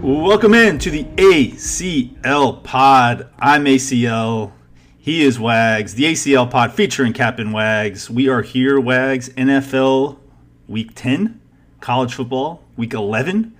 [0.00, 3.28] Welcome in to the ACL Pod.
[3.36, 4.52] I'm ACL.
[4.96, 5.94] He is Wags.
[5.94, 8.08] The ACL Pod featuring Captain Wags.
[8.08, 9.28] We are here, Wags.
[9.30, 10.18] NFL
[10.68, 11.40] Week 10,
[11.80, 13.56] college football Week 11.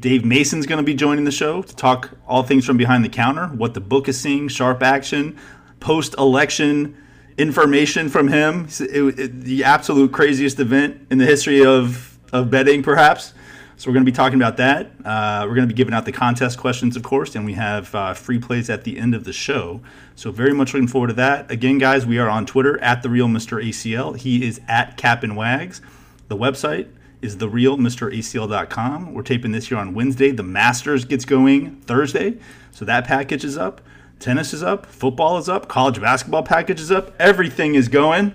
[0.00, 3.10] Dave Mason's going to be joining the show to talk all things from behind the
[3.10, 5.38] counter, what the book is seeing, sharp action,
[5.78, 6.96] post election
[7.36, 8.66] information from him.
[8.80, 13.34] It, it, the absolute craziest event in the history of, of betting, perhaps.
[13.82, 14.92] So we're going to be talking about that.
[15.04, 17.92] Uh, we're going to be giving out the contest questions, of course, and we have
[17.96, 19.80] uh, free plays at the end of the show.
[20.14, 21.50] So very much looking forward to that.
[21.50, 23.60] Again, guys, we are on Twitter at the real Mr.
[23.60, 24.16] ACL.
[24.16, 25.80] He is at Cap and Wags.
[26.28, 26.90] The website
[27.22, 29.14] is therealmracl.com.
[29.14, 30.30] We're taping this here on Wednesday.
[30.30, 32.38] The Masters gets going Thursday,
[32.70, 33.80] so that package is up.
[34.20, 37.16] Tennis is up, football is up, college basketball package is up.
[37.18, 38.32] Everything is going.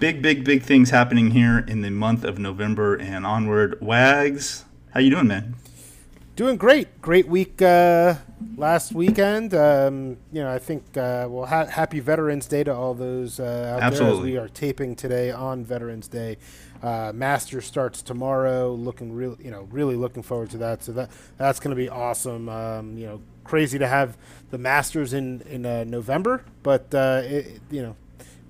[0.00, 3.80] Big, big, big things happening here in the month of November and onward.
[3.80, 5.54] Wags, how you doing, man?
[6.36, 7.00] Doing great.
[7.02, 8.14] Great week uh,
[8.56, 9.54] last weekend.
[9.54, 13.74] Um, you know, I think uh, well, ha- happy Veterans Day to all those uh,
[13.76, 14.32] out Absolutely.
[14.32, 14.40] there.
[14.44, 16.38] As we are taping today on Veterans Day.
[16.82, 18.72] Uh, Master starts tomorrow.
[18.72, 20.82] Looking real, you know, really looking forward to that.
[20.82, 22.48] So that that's going to be awesome.
[22.48, 24.16] Um, you know, crazy to have
[24.50, 27.96] the Masters in in uh, November, but uh, it, you know,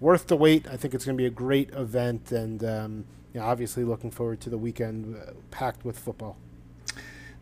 [0.01, 0.67] worth the wait.
[0.69, 4.11] I think it's going to be a great event, and um, you know, obviously looking
[4.11, 6.37] forward to the weekend uh, packed with football.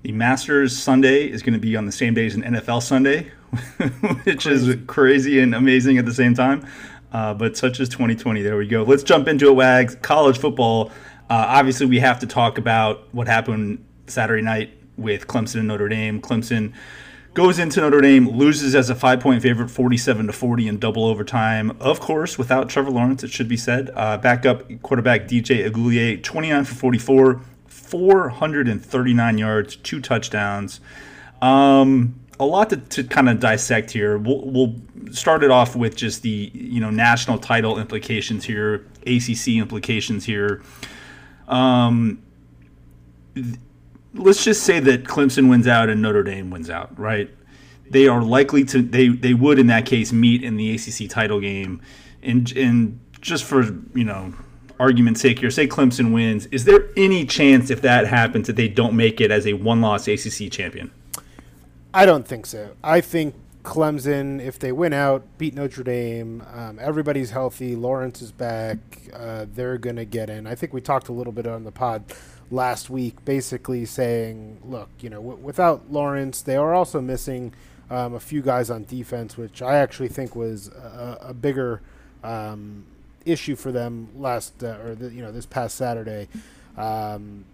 [0.03, 3.31] The Masters Sunday is going to be on the same day as an NFL Sunday,
[4.25, 6.67] which is crazy and amazing at the same time.
[7.12, 8.41] Uh, but such is 2020.
[8.41, 8.83] There we go.
[8.83, 9.97] Let's jump into it, Wags.
[9.97, 10.91] College football.
[11.29, 15.89] Uh, obviously, we have to talk about what happened Saturday night with Clemson and Notre
[15.89, 16.23] Dame.
[16.23, 16.73] Clemson
[17.35, 21.05] goes into Notre Dame, loses as a five point favorite, 47 to 40 in double
[21.05, 21.77] overtime.
[21.81, 23.91] Of course, without Trevor Lawrence, it should be said.
[23.95, 30.81] Uh, backup quarterback DJ Uiagalelei, 29 for 44, 439 yards, two touchdowns.
[31.41, 34.17] Um, a lot to, to kind of dissect here.
[34.17, 34.75] We'll, we'll
[35.12, 40.62] start it off with just the you know national title implications here, ACC implications here.
[41.49, 42.23] Um,
[43.35, 43.57] th-
[44.15, 47.31] let's just say that Clemson wins out and Notre Dame wins out, right?
[47.88, 51.41] They are likely to they they would in that case meet in the ACC title
[51.41, 51.81] game,
[52.22, 53.62] and and just for
[53.94, 54.32] you know
[54.78, 56.47] argument's sake here, say Clemson wins.
[56.47, 59.81] Is there any chance if that happens that they don't make it as a one
[59.81, 60.91] loss ACC champion?
[61.93, 62.76] I don't think so.
[62.82, 68.32] I think Clemson, if they win out, beat Notre Dame, um, everybody's healthy, Lawrence is
[68.32, 68.78] back,
[69.12, 70.47] uh, they're going to get in.
[70.47, 72.04] I think we talked a little bit on the pod
[72.50, 77.53] last week, basically saying, look, you know, w- without Lawrence, they are also missing
[77.91, 81.81] um, a few guys on defense, which I actually think was a, a bigger
[82.22, 82.84] um,
[83.25, 86.28] issue for them last, uh, or the, you know, this past Saturday.
[86.77, 87.44] Um,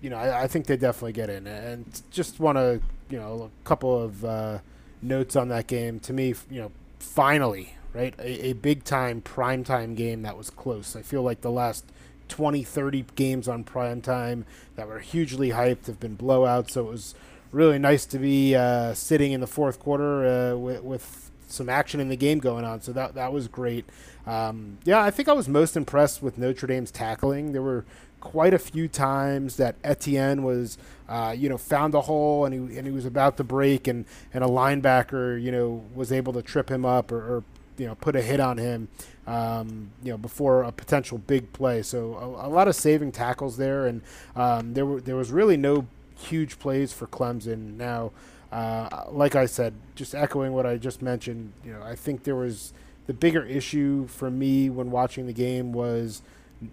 [0.00, 3.50] you know, I, I, think they definitely get in, and just want to, you know,
[3.64, 4.58] a couple of uh,
[5.02, 6.00] notes on that game.
[6.00, 10.48] To me, you know, finally, right, a, a big time prime time game that was
[10.48, 10.96] close.
[10.96, 11.84] I feel like the last
[12.30, 14.46] 20, 30 games on prime time
[14.76, 16.70] that were hugely hyped have been blowouts.
[16.70, 17.14] So it was
[17.52, 22.00] really nice to be uh, sitting in the fourth quarter uh, with, with some action
[22.00, 22.80] in the game going on.
[22.80, 23.84] So that that was great.
[24.26, 27.52] Um, yeah, I think I was most impressed with Notre Dame's tackling.
[27.52, 27.84] There were
[28.20, 32.78] quite a few times that Etienne was, uh, you know, found a hole and he
[32.78, 36.42] and he was about to break, and and a linebacker, you know, was able to
[36.42, 37.44] trip him up or, or
[37.80, 38.88] you know put a hit on him,
[39.26, 41.80] um, you know, before a potential big play.
[41.80, 44.02] So a, a lot of saving tackles there, and
[44.36, 47.78] um, there were there was really no huge plays for Clemson.
[47.78, 48.12] Now,
[48.52, 52.36] uh, like I said, just echoing what I just mentioned, you know, I think there
[52.36, 52.74] was
[53.06, 56.20] the bigger issue for me when watching the game was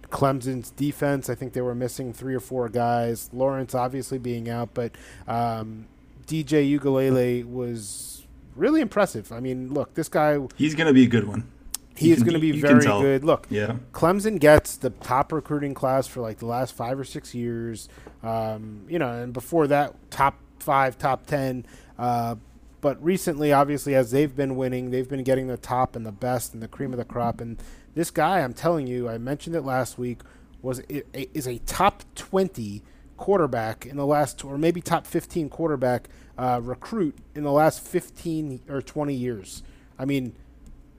[0.09, 1.29] Clemson's defense.
[1.29, 3.29] I think they were missing three or four guys.
[3.31, 4.91] Lawrence obviously being out, but
[5.25, 5.87] um,
[6.27, 8.16] DJ Uiagalelei was
[8.57, 9.31] really impressive.
[9.31, 10.39] I mean, look, this guy.
[10.55, 11.49] He's going to be a good one.
[11.95, 13.23] He is going to be very good.
[13.23, 13.77] Look, yeah.
[13.91, 17.89] Clemson gets the top recruiting class for like the last five or six years.
[18.21, 21.65] Um, you know, and before that, top five, top ten.
[21.97, 22.35] Uh,
[22.81, 26.53] but recently, obviously, as they've been winning, they've been getting the top and the best
[26.53, 27.41] and the cream of the crop.
[27.41, 27.57] And
[27.95, 30.21] this guy, I'm telling you, I mentioned it last week,
[30.61, 30.79] was
[31.13, 32.83] is a top 20
[33.17, 38.61] quarterback in the last, or maybe top 15 quarterback uh, recruit in the last 15
[38.69, 39.63] or 20 years.
[39.99, 40.33] I mean,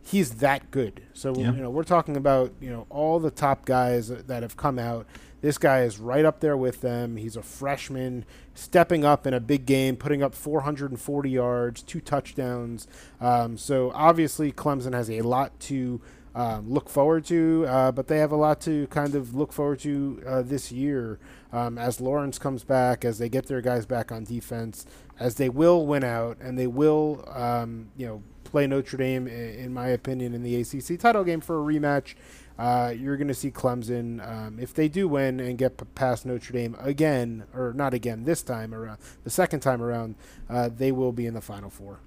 [0.03, 1.03] he's that good.
[1.13, 1.53] So yeah.
[1.53, 5.07] you know, we're talking about you know all the top guys that have come out.
[5.41, 7.17] This guy is right up there with them.
[7.17, 8.25] He's a freshman,
[8.55, 12.89] stepping up in a big game, putting up 440 yards, two touchdowns.
[13.21, 16.01] Um, so obviously, Clemson has a lot to
[16.35, 19.81] um, look forward to, uh, but they have a lot to kind of look forward
[19.81, 21.19] to uh, this year
[21.53, 24.87] um, as Lawrence comes back, as they get their guys back on defense,
[25.19, 29.73] as they will win out and they will, um, you know, play Notre Dame, in
[29.73, 32.15] my opinion, in the ACC title game for a rematch.
[32.59, 36.53] Uh, you're going to see Clemson, um, if they do win and get past Notre
[36.53, 40.17] Dame again, or not again this time around, the second time around,
[40.51, 42.01] uh, they will be in the Final Four.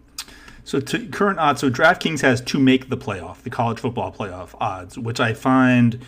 [0.63, 4.55] So to current odds, so DraftKings has to make the playoff, the college football playoff
[4.59, 5.99] odds, which I find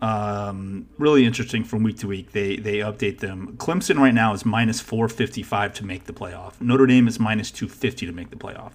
[0.00, 2.32] um, really interesting from week to week.
[2.32, 3.56] They they update them.
[3.56, 6.60] Clemson right now is minus 455 to make the playoff.
[6.60, 8.72] Notre Dame is minus 250 to make the playoff.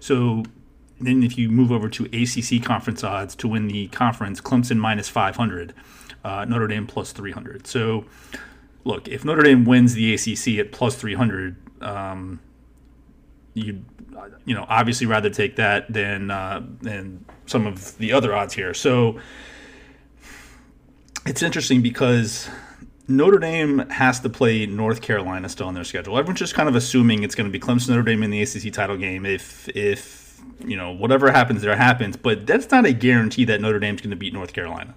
[0.00, 0.44] So
[1.00, 5.08] then if you move over to ACC conference odds to win the conference, Clemson minus
[5.08, 5.74] 500,
[6.24, 7.66] uh, Notre Dame plus 300.
[7.66, 8.04] So,
[8.84, 12.40] look, if Notre Dame wins the ACC at plus 300, um,
[13.54, 13.84] you
[14.44, 18.74] you know obviously rather take that than uh, than some of the other odds here.
[18.74, 19.18] So
[21.26, 22.48] it's interesting because
[23.06, 26.18] Notre Dame has to play North Carolina still on their schedule.
[26.18, 28.72] Everyone's just kind of assuming it's going to be Clemson Notre Dame in the ACC
[28.72, 30.28] title game if if
[30.64, 32.16] you know, whatever happens there happens.
[32.16, 34.94] But that's not a guarantee that Notre Dame's going to beat North Carolina.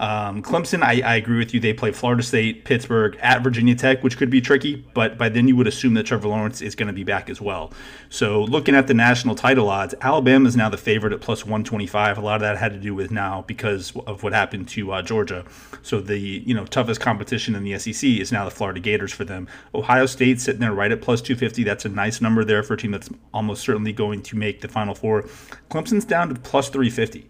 [0.00, 1.60] Um, Clemson, I, I, agree with you.
[1.60, 5.46] They play Florida State, Pittsburgh, at Virginia Tech, which could be tricky, but by then
[5.46, 7.70] you would assume that Trevor Lawrence is going to be back as well.
[8.08, 12.16] So looking at the national title odds, Alabama is now the favorite at plus 125.
[12.16, 15.02] A lot of that had to do with now because of what happened to uh,
[15.02, 15.44] Georgia.
[15.82, 19.26] So the you know toughest competition in the SEC is now the Florida Gators for
[19.26, 19.48] them.
[19.74, 21.62] Ohio State sitting there right at plus 250.
[21.62, 24.68] That's a nice number there for a team that's almost certainly going to make the
[24.68, 25.24] Final Four.
[25.68, 27.28] Clemson's down to plus 350.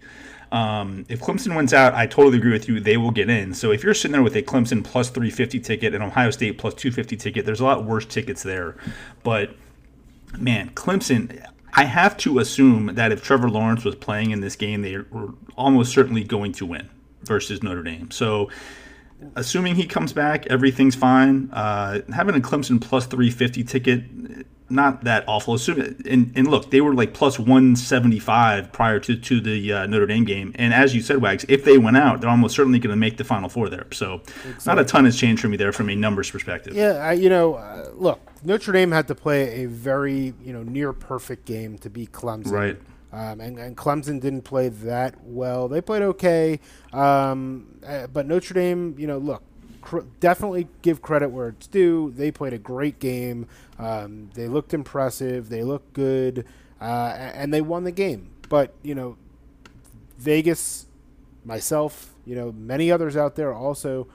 [0.52, 2.80] Um, if Clemson wins out, I totally agree with you.
[2.80, 3.54] They will get in.
[3.54, 6.74] So if you're sitting there with a Clemson plus 350 ticket and Ohio State plus
[6.74, 8.76] 250 ticket, there's a lot worse tickets there.
[9.22, 9.54] But
[10.36, 11.44] man, Clemson,
[11.74, 15.34] I have to assume that if Trevor Lawrence was playing in this game, they were
[15.56, 16.88] almost certainly going to win
[17.22, 18.10] versus Notre Dame.
[18.10, 18.50] So
[19.36, 21.50] assuming he comes back, everything's fine.
[21.52, 24.04] Uh, having a Clemson plus 350 ticket
[24.70, 25.58] not that awful.
[26.06, 30.24] And, and look, they were like plus 175 prior to, to the uh, Notre Dame
[30.24, 30.52] game.
[30.54, 33.16] And as you said, Wags, if they went out, they're almost certainly going to make
[33.16, 33.86] the Final Four there.
[33.92, 34.54] So exactly.
[34.66, 36.74] not a ton has changed for me there from a numbers perspective.
[36.74, 40.62] Yeah, I, you know, uh, look, Notre Dame had to play a very, you know,
[40.62, 42.52] near perfect game to beat Clemson.
[42.52, 42.76] Right.
[43.12, 45.66] Um, and, and, Clemson didn't play that well.
[45.66, 46.60] They played okay.
[46.92, 49.42] Um, uh, but Notre Dame, you know, look,
[49.80, 52.12] cr- definitely give credit where it's due.
[52.16, 53.46] They played a great game.
[53.78, 55.48] Um, they looked impressive.
[55.48, 56.44] They looked good,
[56.80, 58.30] uh, and they won the game.
[58.48, 59.16] But you know,
[60.18, 60.86] Vegas,
[61.44, 64.08] myself, you know, many others out there also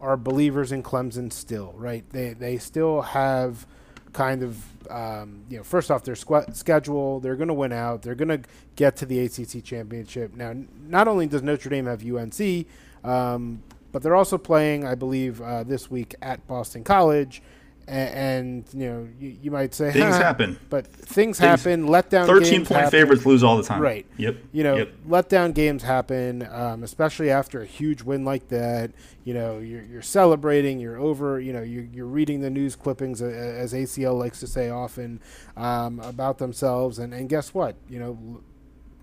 [0.00, 1.72] are believers in Clemson still.
[1.76, 2.08] Right?
[2.10, 3.66] They they still have
[4.12, 8.00] kind of um, you know first off their squ- schedule they're going to win out
[8.00, 8.40] they're going to
[8.74, 10.54] get to the ACC championship now
[10.88, 12.66] not only does Notre Dame have UNC
[13.04, 13.62] um,
[13.96, 17.40] but they're also playing, I believe, uh, this week at Boston College.
[17.88, 21.86] And, and you know, you, you, might say things happen, but things, things happen.
[21.86, 22.26] Letdown.
[22.26, 22.90] Thirteen point happen.
[22.90, 23.80] favorites lose all the time.
[23.80, 24.04] Right.
[24.18, 24.36] Yep.
[24.52, 24.92] You know, yep.
[25.08, 28.90] letdown games happen, um, especially after a huge win like that.
[29.24, 30.78] You know, you're, you're celebrating.
[30.78, 31.40] You're over.
[31.40, 35.22] You know, you're, you're reading the news clippings, uh, as ACL likes to say often,
[35.56, 36.98] um, about themselves.
[36.98, 37.76] And and guess what?
[37.88, 38.42] You know,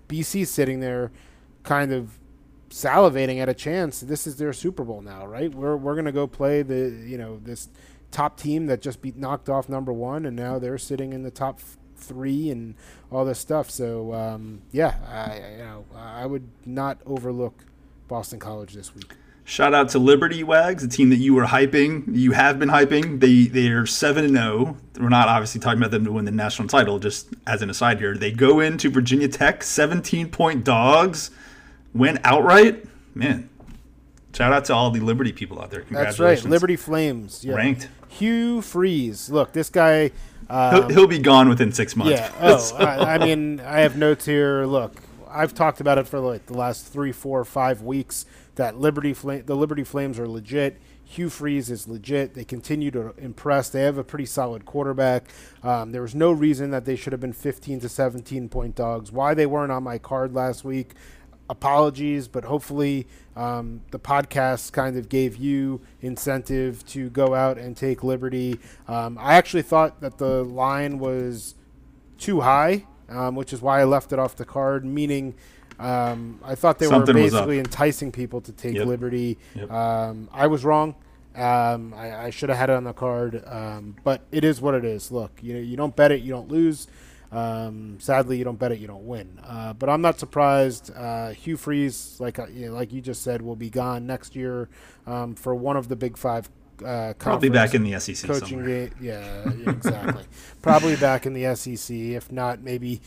[0.08, 1.10] BC sitting there,
[1.64, 2.20] kind of
[2.74, 4.00] salivating at a chance.
[4.00, 5.54] This is their Super Bowl now, right?
[5.54, 7.68] We're we're gonna go play the you know this
[8.10, 11.30] top team that just beat knocked off number one, and now they're sitting in the
[11.30, 12.74] top f- three and
[13.12, 13.70] all this stuff.
[13.70, 17.64] So um, yeah, I you know I would not overlook
[18.08, 19.14] Boston College this week.
[19.46, 22.04] Shout out to Liberty Wags, a team that you were hyping.
[22.16, 23.20] You have been hyping.
[23.20, 24.76] They they are seven and zero.
[24.98, 25.00] Oh.
[25.00, 26.98] We're not obviously talking about them to win the national title.
[26.98, 31.30] Just as an aside here, they go into Virginia Tech, seventeen point dogs
[31.94, 32.84] went outright,
[33.14, 33.48] man.
[34.34, 35.84] Shout out to all the Liberty people out there.
[35.90, 37.44] That's right, Liberty Flames.
[37.44, 37.54] Yeah.
[37.54, 37.88] Ranked.
[38.08, 39.30] Hugh Freeze.
[39.30, 40.10] Look, this guy.
[40.50, 42.12] Um, he'll, he'll, be gone within six months.
[42.12, 42.30] Yeah.
[42.40, 42.76] Oh, so.
[42.76, 44.66] I, I, mean, I have notes here.
[44.66, 48.26] Look, I've talked about it for like the last three, four, five weeks.
[48.56, 50.80] That Liberty, Fl- the Liberty Flames are legit.
[51.04, 52.34] Hugh Freeze is legit.
[52.34, 53.68] They continue to impress.
[53.68, 55.24] They have a pretty solid quarterback.
[55.62, 59.12] Um, there was no reason that they should have been 15 to 17 point dogs.
[59.12, 60.94] Why they weren't on my card last week,
[61.50, 67.76] apologies, but hopefully um, the podcast kind of gave you incentive to go out and
[67.76, 68.58] take Liberty.
[68.88, 71.54] Um, I actually thought that the line was
[72.18, 75.34] too high, um, which is why I left it off the card, meaning.
[75.78, 78.86] Um, I thought they Something were basically enticing people to take Yep.
[78.86, 79.38] Liberty.
[79.56, 79.70] Yep.
[79.72, 80.94] Um, I was wrong.
[81.34, 84.74] Um, I, I should have had it on the card, um, but it is what
[84.74, 85.10] it is.
[85.10, 86.86] Look, you you don't bet it, you don't lose.
[87.34, 89.40] Um, sadly, you don't bet it, you don't win.
[89.44, 90.90] Uh, but I'm not surprised.
[90.94, 94.36] Uh, Hugh Freeze, like uh, you know, like you just said, will be gone next
[94.36, 94.68] year
[95.06, 96.48] um, for one of the Big Five.
[96.84, 98.88] Uh, Probably back in the SEC coaching somewhere.
[98.88, 98.94] game.
[99.00, 100.24] Yeah, yeah, exactly.
[100.62, 103.00] Probably back in the SEC, if not maybe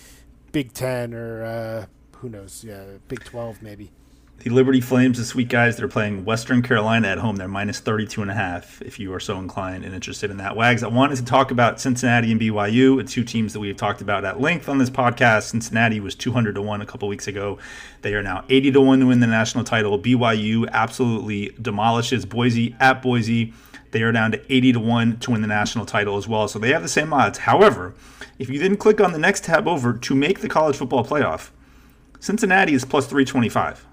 [0.51, 1.86] Big Ten or uh,
[2.17, 2.63] who knows?
[2.63, 3.91] Yeah, Big Twelve maybe.
[4.39, 7.38] The Liberty Flames this week, guys, they're playing Western Carolina at home.
[7.38, 10.56] They're minus 32 and a half if you are so inclined and interested in that.
[10.56, 14.00] Wags, I wanted to talk about Cincinnati and BYU, two teams that we have talked
[14.00, 15.50] about at length on this podcast.
[15.50, 17.58] Cincinnati was 200 to 1 a couple weeks ago.
[18.03, 19.98] They are now 80 to 1 to win the national title.
[19.98, 23.53] BYU absolutely demolishes Boise at Boise.
[23.89, 26.48] They are down to 80 to 1 to win the national title as well.
[26.48, 27.39] So they have the same odds.
[27.39, 27.96] However,
[28.38, 31.50] if you then click on the next tab over to make the college football playoff,
[32.20, 33.88] Cincinnati is plus 325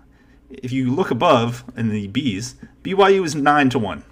[0.50, 4.04] if you look above in the B's, BYU is nine to one.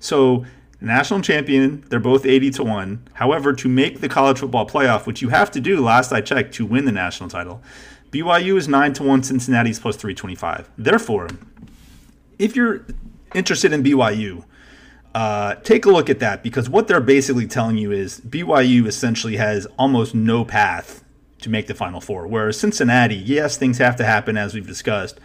[0.00, 0.44] So
[0.80, 3.06] national champion, they're both eighty to one.
[3.14, 6.54] However, to make the college football playoff, which you have to do, last I checked,
[6.54, 7.62] to win the national title,
[8.10, 9.22] BYU is nine to one.
[9.22, 10.68] Cincinnati's plus three twenty five.
[10.76, 11.28] Therefore,
[12.38, 12.86] if you're
[13.34, 14.44] interested in BYU,
[15.14, 19.36] uh, take a look at that because what they're basically telling you is BYU essentially
[19.36, 21.04] has almost no path
[21.40, 22.26] to make the Final Four.
[22.26, 25.18] Whereas Cincinnati, yes, things have to happen as we've discussed.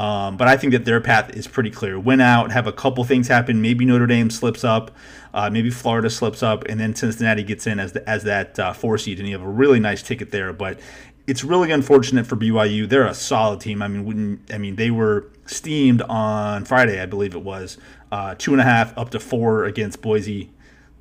[0.00, 2.00] Um, but I think that their path is pretty clear.
[2.00, 3.60] Win out, have a couple things happen.
[3.60, 4.90] Maybe Notre Dame slips up,
[5.34, 8.72] uh, maybe Florida slips up, and then Cincinnati gets in as the, as that uh,
[8.72, 10.54] four seed, and you have a really nice ticket there.
[10.54, 10.80] But
[11.26, 12.88] it's really unfortunate for BYU.
[12.88, 13.82] They're a solid team.
[13.82, 17.76] I mean, I mean they were steamed on Friday, I believe it was,
[18.10, 20.48] uh, two and a half up to four against Boise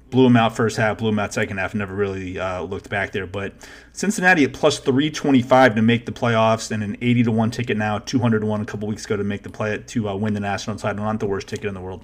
[0.09, 3.11] blew them out first half, blew them out second half, never really uh, looked back
[3.11, 3.27] there.
[3.27, 3.53] But
[3.93, 7.99] Cincinnati at plus 325 to make the playoffs and an 80 to 1 ticket now,
[7.99, 10.39] 200 to 1 a couple weeks ago to make the play to uh, win the
[10.39, 11.03] national title.
[11.03, 12.03] Not the worst ticket in the world.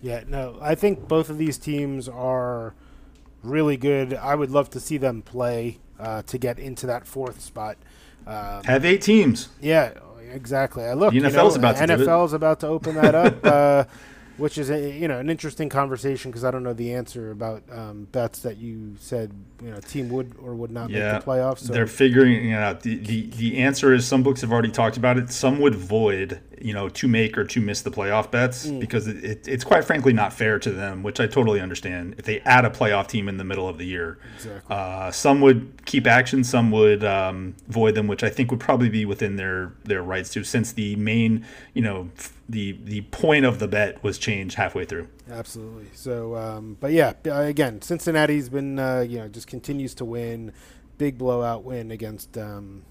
[0.00, 2.74] Yeah, no, I think both of these teams are
[3.42, 4.14] really good.
[4.14, 7.76] I would love to see them play uh, to get into that fourth spot.
[8.26, 9.48] Um, Have eight teams.
[9.60, 9.92] yeah,
[10.32, 10.84] exactly.
[10.84, 11.10] I look.
[11.10, 12.00] The you know, about to do it.
[12.00, 13.84] NFL's about to open that up, uh,
[14.38, 17.62] which is a, you know an interesting conversation because I don't know the answer about
[17.70, 21.30] um, bets that you said you know team would or would not Yeah, make the
[21.30, 21.58] playoffs.
[21.66, 22.80] So They're figuring it out.
[22.82, 25.30] The, the the answer is some books have already talked about it.
[25.30, 28.80] Some would void, you know, to make or to miss the playoff bets Mm.
[28.80, 32.14] because it, it, it's quite frankly not fair to them, which I totally understand.
[32.18, 34.74] If they add a playoff team in the middle of the year, Exactly.
[34.76, 38.88] uh, some would keep action, some would um, void them, which I think would probably
[38.88, 43.44] be within their their rights to, since the main, you know, f- the the point
[43.44, 45.08] of the bet was changed halfway through.
[45.30, 45.86] Absolutely.
[45.94, 50.52] So, um, but yeah, uh, again, Cincinnati's been uh, you know just continues to win,
[50.98, 52.82] big blowout win against um,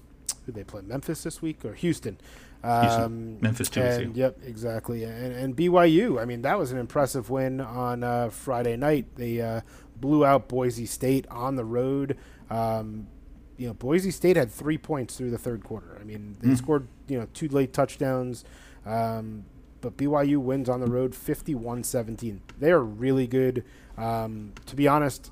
[0.46, 2.18] who they play Memphis this week or Houston.
[2.64, 4.04] Um, Memphis, Tennessee.
[4.04, 5.02] And, yep, exactly.
[5.02, 9.06] And, and BYU, I mean, that was an impressive win on uh, Friday night.
[9.16, 9.62] They uh,
[9.96, 12.16] blew out Boise State on the road.
[12.50, 13.08] Um,
[13.56, 15.98] you know, Boise State had three points through the third quarter.
[16.00, 18.44] I mean, they scored you know two late touchdowns.
[18.84, 19.44] Um,
[19.80, 22.38] but BYU wins on the road 51-17.
[22.58, 23.64] They are really good.
[23.98, 25.30] Um, to be honest,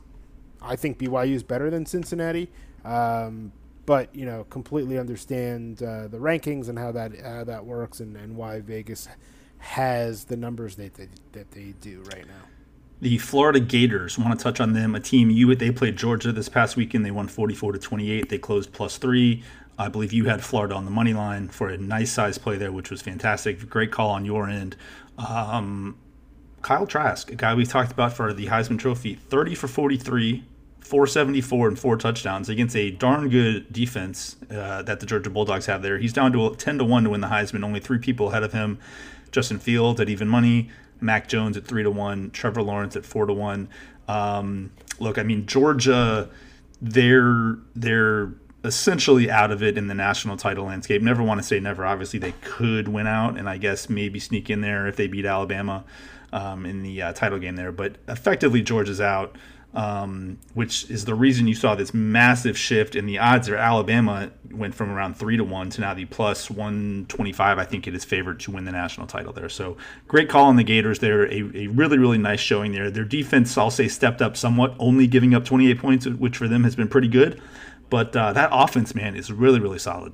[0.60, 2.50] I think BYU is better than Cincinnati.
[2.84, 3.52] Um,
[3.86, 8.16] but you know, completely understand uh, the rankings and how that how that works, and,
[8.16, 9.08] and why Vegas
[9.58, 12.46] has the numbers that they, that they do right now.
[13.00, 14.94] The Florida Gators want to touch on them.
[14.94, 17.04] A team you they played Georgia this past weekend.
[17.04, 18.28] They won 44 to 28.
[18.28, 19.42] They closed plus three.
[19.80, 22.70] I believe you had Florida on the money line for a nice size play there,
[22.70, 23.68] which was fantastic.
[23.70, 24.76] Great call on your end.
[25.16, 25.98] Um,
[26.60, 30.44] Kyle Trask, a guy we talked about for the Heisman Trophy, 30 for 43,
[30.80, 35.80] 474, and four touchdowns against a darn good defense uh, that the Georgia Bulldogs have
[35.80, 35.96] there.
[35.96, 37.64] He's down to 10 to 1 to win the Heisman.
[37.64, 38.78] Only three people ahead of him
[39.32, 40.68] Justin Fields at even money,
[41.00, 43.68] Mac Jones at 3 to 1, Trevor Lawrence at 4 to 1.
[44.08, 46.28] Um, look, I mean, Georgia,
[46.82, 47.56] they're,
[48.62, 51.00] essentially out of it in the national title landscape.
[51.02, 51.84] Never want to say never.
[51.84, 55.24] Obviously, they could win out, and I guess maybe sneak in there if they beat
[55.24, 55.84] Alabama
[56.32, 57.72] um, in the uh, title game there.
[57.72, 59.36] But effectively, Georgia's out,
[59.72, 63.46] um, which is the reason you saw this massive shift in the odds.
[63.46, 67.56] There, Alabama went from around three to one to now the plus one twenty five.
[67.58, 69.48] I think it is favored to win the national title there.
[69.48, 69.76] So
[70.08, 71.24] great call on the Gators there.
[71.26, 72.90] A, a really really nice showing there.
[72.90, 76.48] Their defense, I'll say, stepped up somewhat, only giving up twenty eight points, which for
[76.48, 77.40] them has been pretty good.
[77.90, 80.12] But uh, that offense, man, is really, really solid.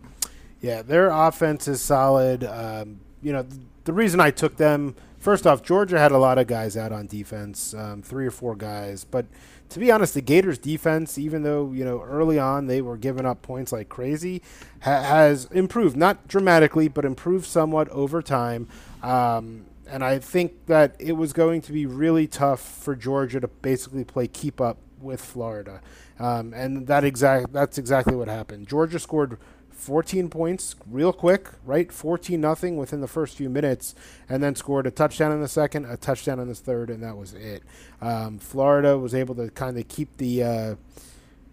[0.60, 2.42] Yeah, their offense is solid.
[2.42, 6.38] Um, you know, th- the reason I took them first off, Georgia had a lot
[6.38, 9.04] of guys out on defense, um, three or four guys.
[9.04, 9.26] But
[9.70, 13.26] to be honest, the Gators' defense, even though you know early on they were giving
[13.26, 14.40] up points like crazy,
[14.82, 18.68] ha- has improved not dramatically, but improved somewhat over time.
[19.02, 23.48] Um, and I think that it was going to be really tough for Georgia to
[23.48, 25.80] basically play keep up with Florida,
[26.18, 28.68] um, and that exact that's exactly what happened.
[28.68, 29.38] Georgia scored
[29.76, 31.92] 14 points real quick, right?
[31.92, 33.94] 14 nothing within the first few minutes,
[34.28, 37.16] and then scored a touchdown in the second, a touchdown in the third, and that
[37.16, 37.62] was it.
[38.00, 40.74] Um, Florida was able to kind of keep the, uh,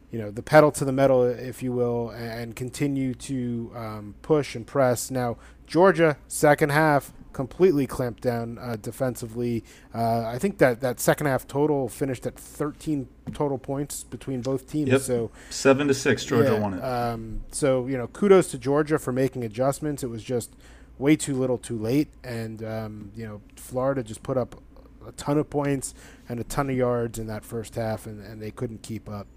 [0.10, 4.56] you know, the pedal to the metal, if you will, and continue to um, push
[4.56, 5.12] and press.
[5.12, 9.64] Now, Georgia, second half, completely clamped down uh, defensively.
[9.94, 14.70] Uh, I think that that second half total finished at 13 total points between both
[14.70, 14.90] teams.
[14.90, 15.02] Yep.
[15.02, 16.84] So seven to six, Georgia yeah, won it.
[16.84, 20.04] Um, so you know, kudos to Georgia for making adjustments.
[20.04, 20.56] It was just
[20.98, 24.62] way too little, too late, and um, you know, Florida just put up
[25.06, 25.94] a ton of points
[26.30, 29.28] and a ton of yards in that first half, and, and they couldn't keep up.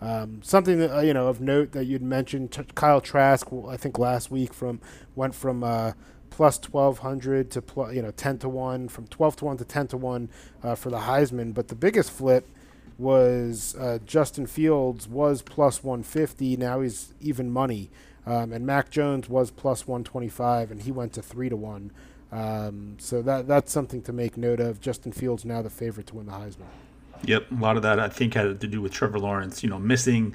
[0.00, 3.76] Um, something that uh, you know of note that you'd mentioned, t- Kyle Trask, I
[3.76, 4.80] think last week from
[5.14, 5.92] went from uh,
[6.32, 9.88] plus 1200 to plus, you know 10 to 1 from 12 to 1 to 10
[9.88, 10.28] to 1
[10.62, 11.52] uh, for the Heisman.
[11.52, 12.48] But the biggest flip
[12.98, 17.90] was uh, Justin Fields was plus 150 now he's even money.
[18.24, 21.90] Um, and Mac Jones was plus 125 and he went to 3 to 1
[22.32, 24.80] um, so that that's something to make note of.
[24.80, 26.66] Justin Fields now the favorite to win the Heisman.
[27.24, 29.78] Yep, a lot of that I think had to do with Trevor Lawrence, you know,
[29.78, 30.34] missing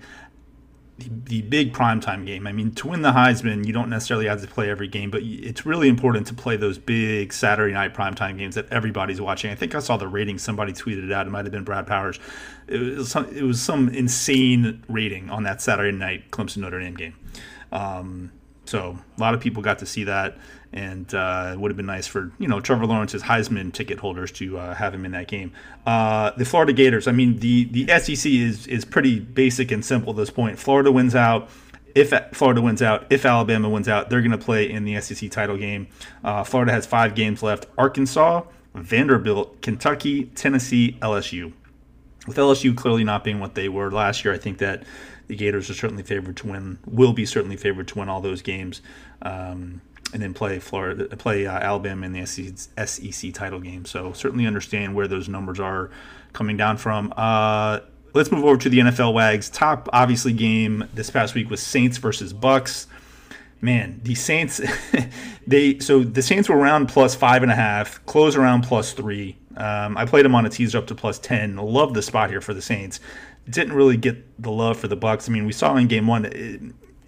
[0.98, 2.48] the, the big primetime game.
[2.48, 5.22] I mean, to win the Heisman, you don't necessarily have to play every game, but
[5.24, 9.51] it's really important to play those big Saturday night primetime games that everybody's watching.
[9.51, 11.27] I think I saw the rating somebody tweeted it out.
[11.27, 12.20] It might have been Brad Powers.
[12.68, 16.96] It was some, it was some insane rating on that Saturday night Clemson Notre Dame
[16.96, 17.16] game.
[17.72, 18.32] Um,
[18.66, 20.38] so a lot of people got to see that,
[20.74, 24.31] and uh, it would have been nice for you know Trevor Lawrence's Heisman ticket holders
[24.33, 25.51] to uh, have him in that game.
[25.86, 27.07] Uh, the Florida Gators.
[27.07, 30.60] I mean, the the SEC is is pretty basic and simple at this point.
[30.60, 31.49] Florida wins out.
[31.95, 35.32] If Florida wins out, if Alabama wins out, they're going to play in the SEC
[35.32, 35.88] title game.
[36.23, 38.43] Uh, Florida has five games left: Arkansas,
[38.75, 41.53] Vanderbilt, Kentucky, Tennessee, LSU.
[42.27, 44.84] With LSU clearly not being what they were last year, I think that
[45.27, 46.80] the Gators are certainly favored to win.
[46.86, 48.82] Will be certainly favored to win all those games,
[49.21, 49.82] um,
[50.13, 53.86] and then play Florida, play uh, Alabama in the SEC title game.
[53.86, 55.89] So certainly understand where those numbers are
[56.34, 57.13] coming down from.
[57.17, 57.80] Uh,
[58.13, 59.50] let's move over to the NFL Wags.
[59.50, 62.88] Top obviously game this past week was Saints versus Bucks.
[63.60, 64.62] Man, the Saints,
[65.48, 69.36] they so the Saints were around plus five and a half, close around plus three.
[69.58, 71.56] Um, I played them on a teaser up to plus ten.
[71.58, 73.00] Love the spot here for the Saints
[73.50, 75.30] didn't really get the love for the Bucks.
[75.30, 76.26] I mean, we saw in Game One,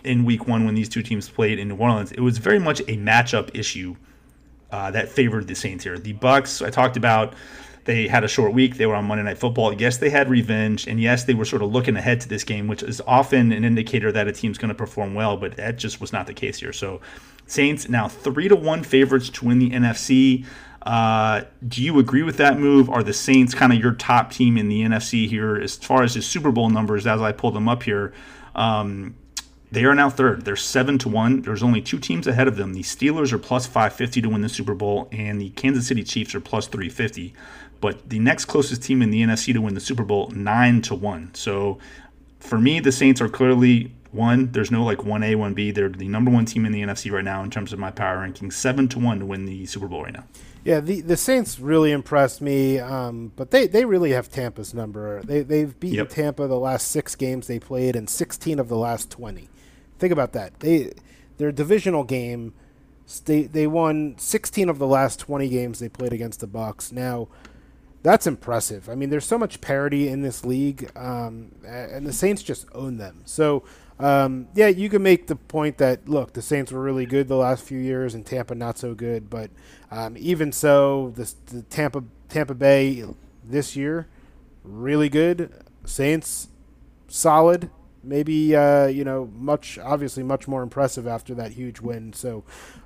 [0.04, 2.80] in Week One, when these two teams played in New Orleans, it was very much
[2.82, 3.96] a matchup issue
[4.72, 5.98] uh, that favored the Saints here.
[5.98, 7.34] The Bucks, I talked about,
[7.86, 8.78] they had a short week.
[8.78, 9.74] They were on Monday Night Football.
[9.74, 12.68] Yes, they had revenge, and yes, they were sort of looking ahead to this game,
[12.68, 15.38] which is often an indicator that a team's going to perform well.
[15.38, 16.74] But that just was not the case here.
[16.74, 17.02] So,
[17.48, 20.46] Saints now three to one favorites to win the NFC.
[20.84, 22.90] Uh, do you agree with that move?
[22.90, 26.14] Are the Saints kind of your top team in the NFC here as far as
[26.14, 27.08] the Super Bowl numbers?
[27.08, 28.14] As I pull them up here,
[28.56, 29.16] um,
[29.72, 30.46] they are now third.
[30.46, 31.42] They're seven to one.
[31.42, 32.74] There's only two teams ahead of them.
[32.74, 36.04] The Steelers are plus five fifty to win the Super Bowl, and the Kansas City
[36.04, 37.34] Chiefs are plus three fifty.
[37.82, 40.96] But the next closest team in the NFC to win the Super Bowl, nine to
[40.96, 41.34] one.
[41.34, 41.80] So
[42.40, 44.52] for me, the Saints are clearly one.
[44.52, 45.72] There's no like one A, one B.
[45.72, 48.20] They're the number one team in the NFC right now in terms of my power
[48.20, 48.52] ranking.
[48.52, 50.26] Seven to one to win the Super Bowl right now.
[50.64, 55.22] Yeah, the the Saints really impressed me, um, but they, they really have Tampa's number.
[55.24, 56.10] They they've beaten yep.
[56.10, 59.48] Tampa the last six games they played, and 16 of the last 20.
[60.00, 60.60] Think about that.
[60.60, 60.94] They
[61.38, 62.54] their divisional game,
[63.26, 66.92] they they won 16 of the last 20 games they played against the Bucks.
[66.92, 67.28] Now,
[68.02, 68.90] that's impressive.
[68.90, 72.98] I mean, there's so much parity in this league, um, and the Saints just own
[72.98, 73.22] them.
[73.26, 73.64] So
[74.00, 77.36] um, yeah, you can make the point that look, the Saints were really good the
[77.36, 79.30] last few years, and Tampa not so good.
[79.30, 79.52] But
[79.92, 83.04] um, even so, the, the Tampa Tampa Bay
[83.44, 84.08] this year
[84.64, 85.52] really good.
[85.86, 86.50] Saints
[87.08, 87.70] solid.
[88.10, 92.14] Maybe uh, you know much obviously much more impressive after that huge win.
[92.14, 92.44] So.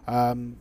[0.07, 0.57] Um,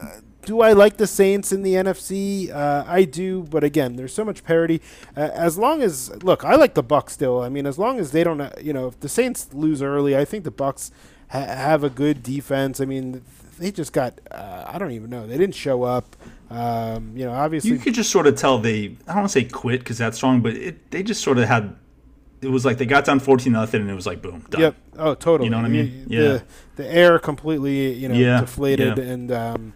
[0.00, 2.50] uh, do I like the Saints in the NFC?
[2.50, 4.80] Uh, I do, but again, there's so much parity.
[5.14, 7.42] Uh, as long as look, I like the Bucks still.
[7.42, 10.16] I mean, as long as they don't, uh, you know, if the Saints lose early,
[10.16, 10.90] I think the Bucks
[11.28, 12.80] ha- have a good defense.
[12.80, 13.22] I mean,
[13.58, 15.26] they just got I don't even know.
[15.26, 16.16] They didn't show up.
[16.50, 19.32] Um, you know, obviously you could just sort of tell they I don't want to
[19.32, 21.76] say quit because that's wrong, but it, they just sort of had
[22.42, 24.60] it was like they got down fourteen nothing, and it was like boom, done.
[24.60, 24.76] Yep.
[24.98, 25.46] Oh, totally.
[25.46, 26.04] You know what I mean?
[26.08, 26.38] The, Yeah.
[26.76, 29.04] The air completely, you know, Yeah, deflated, yeah.
[29.04, 29.72] and um,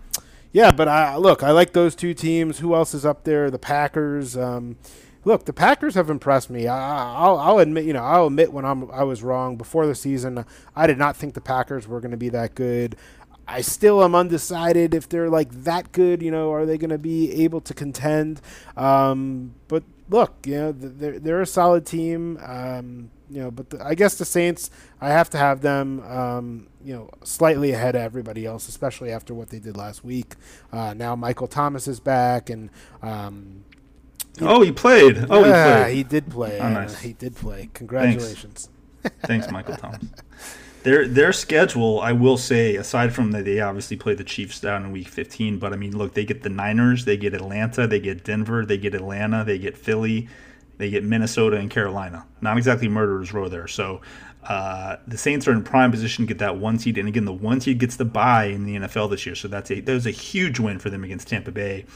[0.52, 0.70] yeah.
[0.70, 2.58] But I look, I like those two teams.
[2.60, 3.50] Who else is up there?
[3.50, 4.36] The Packers.
[4.36, 4.76] Um,
[5.24, 6.66] look, the Packers have impressed me.
[6.66, 9.94] I, I'll, I'll admit, you know, I'll admit when I'm I was wrong before the
[9.94, 10.44] season.
[10.74, 12.96] I did not think the Packers were going to be that good.
[13.46, 16.22] I still am undecided if they're like that good.
[16.22, 18.40] You know, are they going to be able to contend?
[18.74, 22.38] Um, but look, you know, they're they're a solid team.
[22.44, 26.00] Um, you know, but the, I guess the Saints, I have to have them.
[26.06, 30.34] Um, you know, slightly ahead of everybody else, especially after what they did last week.
[30.72, 32.68] Uh, now Michael Thomas is back, and
[33.02, 33.64] um,
[34.40, 35.26] Oh, he played.
[35.30, 35.96] Oh, yeah, he played.
[35.96, 36.58] he did play.
[36.60, 37.00] Oh, Uh, nice.
[37.00, 37.70] he did play.
[37.72, 38.68] Congratulations.
[39.22, 40.04] Thanks, Michael Thomas.
[40.84, 44.84] Their their schedule, I will say, aside from that they obviously play the Chiefs down
[44.84, 48.00] in Week 15, but I mean, look, they get the Niners, they get Atlanta, they
[48.00, 50.28] get Denver, they get Atlanta, they get Philly,
[50.76, 52.26] they get Minnesota and Carolina.
[52.42, 53.66] Not exactly murderers row there.
[53.66, 54.02] So
[54.44, 57.32] uh, the Saints are in prime position to get that one seed, and again, the
[57.32, 59.34] one seed gets the bye in the NFL this year.
[59.34, 61.86] So that's a that was a huge win for them against Tampa Bay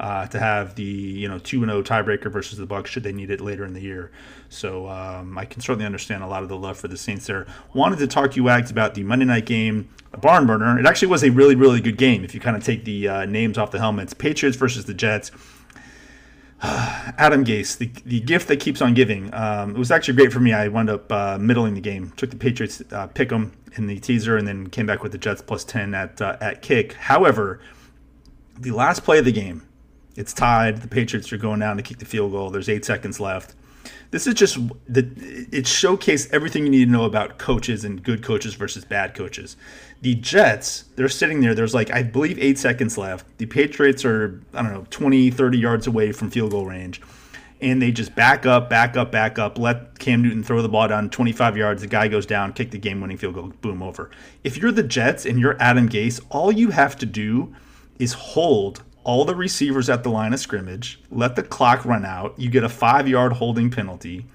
[0.00, 3.12] uh, to have the you know two and zero tiebreaker versus the Bucks should they
[3.12, 4.10] need it later in the year.
[4.48, 7.46] So um, I can certainly understand a lot of the love for the Saints there.
[7.74, 10.78] Wanted to talk to you, Wags, about the Monday night game, a barn burner.
[10.78, 13.24] It actually was a really really good game if you kind of take the uh,
[13.26, 14.14] names off the helmets.
[14.14, 15.30] Patriots versus the Jets.
[16.62, 19.32] Adam Gase, the, the gift that keeps on giving.
[19.32, 20.52] Um, it was actually great for me.
[20.52, 22.12] I wound up uh, middling the game.
[22.16, 25.40] Took the Patriots uh, them in the teaser, and then came back with the Jets
[25.40, 26.94] plus ten at uh, at kick.
[26.94, 27.60] However,
[28.58, 29.66] the last play of the game,
[30.16, 30.82] it's tied.
[30.82, 32.50] The Patriots are going down to kick the field goal.
[32.50, 33.54] There's eight seconds left.
[34.10, 34.56] This is just
[34.88, 35.00] the
[35.52, 39.56] it showcased everything you need to know about coaches and good coaches versus bad coaches.
[40.00, 41.54] The Jets, they're sitting there.
[41.54, 43.38] There's like I believe 8 seconds left.
[43.38, 47.00] The Patriots are I don't know 20 30 yards away from field goal range.
[47.60, 50.86] And they just back up, back up, back up, let Cam Newton throw the ball
[50.86, 51.82] down 25 yards.
[51.82, 54.10] The guy goes down, kick the game winning field goal, boom, over.
[54.44, 57.52] If you're the Jets and you're Adam Gase, all you have to do
[57.98, 62.38] is hold all the receivers at the line of scrimmage, let the clock run out.
[62.38, 64.26] You get a five yard holding penalty.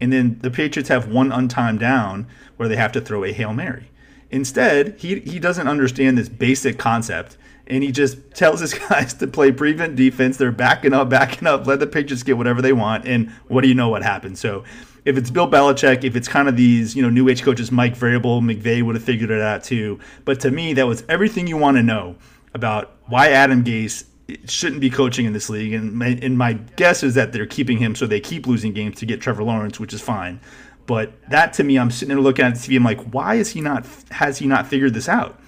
[0.00, 2.26] And then the Patriots have one untimed down
[2.56, 3.90] where they have to throw a Hail Mary.
[4.30, 7.36] Instead, he, he doesn't understand this basic concept.
[7.66, 10.36] And he just tells his guys to play prevent defense.
[10.36, 11.66] They're backing up, backing up.
[11.66, 13.06] Let the Patriots get whatever they want.
[13.06, 14.40] And what do you know what happens?
[14.40, 14.64] So
[15.04, 17.96] if it's Bill Belichick, if it's kind of these, you know, new age coaches, Mike
[17.96, 19.98] Vrabel, McVay would have figured it out too.
[20.24, 22.16] But to me, that was everything you want to know
[22.54, 24.04] about why Adam Gase
[24.46, 25.72] shouldn't be coaching in this league.
[25.72, 28.98] And my, and my guess is that they're keeping him so they keep losing games
[28.98, 30.40] to get Trevor Lawrence, which is fine.
[30.88, 32.76] But that to me, I'm sitting there looking at the TV.
[32.78, 33.86] I'm like, why is he not?
[34.10, 35.38] Has he not figured this out?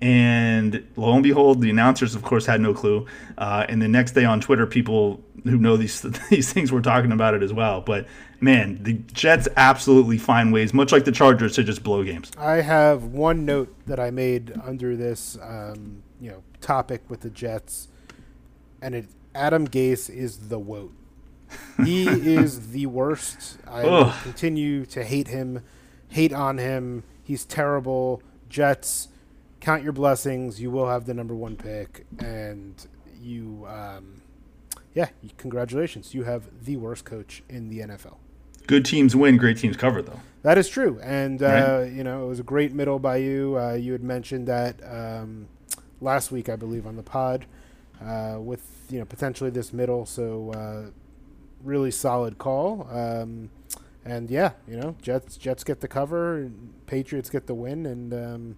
[0.00, 3.06] And lo and behold, the announcers, of course, had no clue.
[3.38, 7.12] Uh, and the next day on Twitter, people who know these these things were talking
[7.12, 7.80] about it as well.
[7.80, 8.08] But
[8.40, 12.32] man, the Jets absolutely find ways, much like the Chargers, to just blow games.
[12.36, 17.30] I have one note that I made under this, um, you know, topic with the
[17.30, 17.86] Jets,
[18.80, 20.92] and it Adam Gase is the woat.
[21.84, 23.58] He is the worst.
[23.66, 24.14] I Ugh.
[24.22, 25.62] continue to hate him,
[26.08, 27.02] hate on him.
[27.24, 28.22] He's terrible.
[28.48, 29.08] Jets,
[29.60, 30.60] count your blessings.
[30.60, 32.74] You will have the number one pick, and
[33.20, 34.20] you, um,
[34.94, 36.14] yeah, congratulations.
[36.14, 38.16] You have the worst coach in the NFL.
[38.66, 40.20] Good teams win, great teams cover, though.
[40.42, 41.92] That is true, and uh, Right.
[41.92, 43.56] you know it was a great middle by you.
[43.58, 45.46] Uh, you had mentioned that um,
[46.00, 47.46] last week, I believe, on the pod,
[48.04, 50.04] uh, with you know potentially this middle.
[50.04, 50.90] So uh,
[51.64, 52.88] really solid call.
[52.90, 53.50] Um,
[54.04, 56.50] and yeah, you know Jets Jets get the cover,
[56.86, 58.56] Patriots get the win, and um,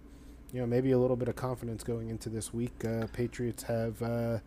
[0.51, 2.83] you know maybe a little bit of confidence going into this week.
[2.83, 4.39] Uh, Patriots have uh,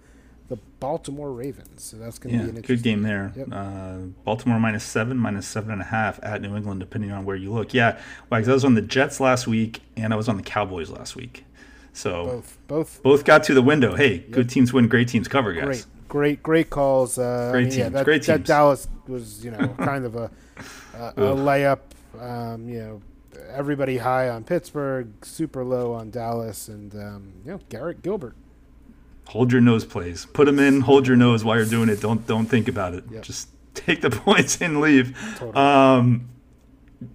[0.48, 3.32] the Baltimore Ravens, so that's going to Yeah, be an good game there.
[3.36, 3.48] Yep.
[3.52, 7.36] Uh, Baltimore minus seven, minus seven and a half at New England, depending on where
[7.36, 7.72] you look.
[7.74, 10.90] Yeah, Wags, I was on the Jets last week, and I was on the Cowboys
[10.90, 11.44] last week.
[11.92, 13.94] So both, Both both got to the window.
[13.96, 15.64] Hey, good teams win, great teams cover, guys.
[15.64, 17.18] Great, great, great calls.
[17.18, 18.44] Uh, Great I mean, yeah, that, great that.
[18.44, 20.30] Dallas was, you know, kind of a,
[20.94, 21.80] a, a layup.
[22.18, 23.02] Um, you know,
[23.50, 28.34] everybody high on Pittsburgh, super low on Dallas, and um, you know, Garrett Gilbert.
[29.28, 30.26] Hold your nose, plays.
[30.32, 30.80] Put them in.
[30.80, 32.00] Hold your nose while you're doing it.
[32.00, 33.04] Don't don't think about it.
[33.10, 33.22] Yep.
[33.22, 35.16] Just take the points and leave.
[35.36, 35.54] Totally.
[35.54, 36.28] Um,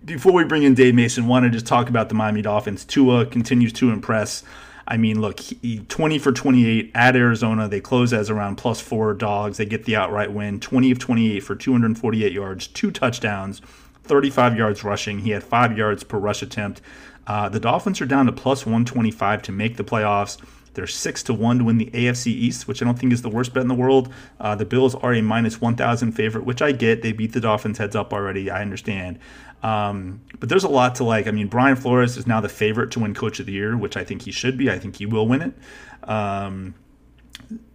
[0.05, 2.85] before we bring in Dave Mason, want to just talk about the Miami Dolphins.
[2.85, 4.43] Tua continues to impress.
[4.87, 7.67] I mean, look, he, 20 for 28 at Arizona.
[7.67, 9.57] They close as around plus four dogs.
[9.57, 10.59] They get the outright win.
[10.59, 13.61] 20 of 28 for 248 yards, two touchdowns,
[14.03, 15.19] 35 yards rushing.
[15.19, 16.81] He had five yards per rush attempt.
[17.25, 20.37] Uh, the Dolphins are down to plus 125 to make the playoffs.
[20.73, 23.29] They're six to one to win the AFC East, which I don't think is the
[23.29, 24.11] worst bet in the world.
[24.39, 27.01] Uh, the Bills are a minus one thousand favorite, which I get.
[27.01, 28.49] They beat the Dolphins heads up already.
[28.49, 29.19] I understand.
[29.63, 31.25] Um, but there's a lot to like.
[31.25, 33.95] I mean, Brian Flores is now the favorite to win Coach of the Year, which
[33.95, 34.69] I think he should be.
[34.69, 36.09] I think he will win it.
[36.09, 36.75] Um,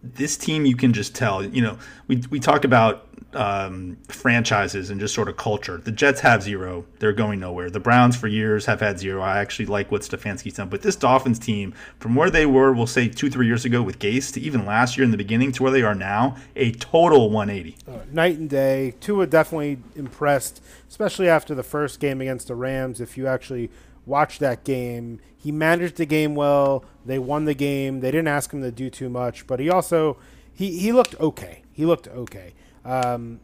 [0.03, 1.45] this team, you can just tell.
[1.45, 5.77] You know, we we talk about um, franchises and just sort of culture.
[5.79, 7.71] The Jets have zero; they're going nowhere.
[7.71, 9.23] The Browns for years have had zero.
[9.23, 12.87] I actually like what Stefanski's done, but this Dolphins team, from where they were, we'll
[12.87, 15.63] say two, three years ago with Gase, to even last year in the beginning, to
[15.63, 17.77] where they are now, a total 180.
[17.87, 18.95] Uh, night and day.
[19.01, 23.01] Tua definitely impressed, especially after the first game against the Rams.
[23.01, 23.71] If you actually
[24.07, 26.85] watch that game, he managed the game well.
[27.05, 28.01] They won the game.
[28.01, 30.17] They didn't ask him to do too much, but he also
[30.53, 31.63] he, he looked okay.
[31.73, 32.55] He looked okay.
[32.89, 33.41] Um,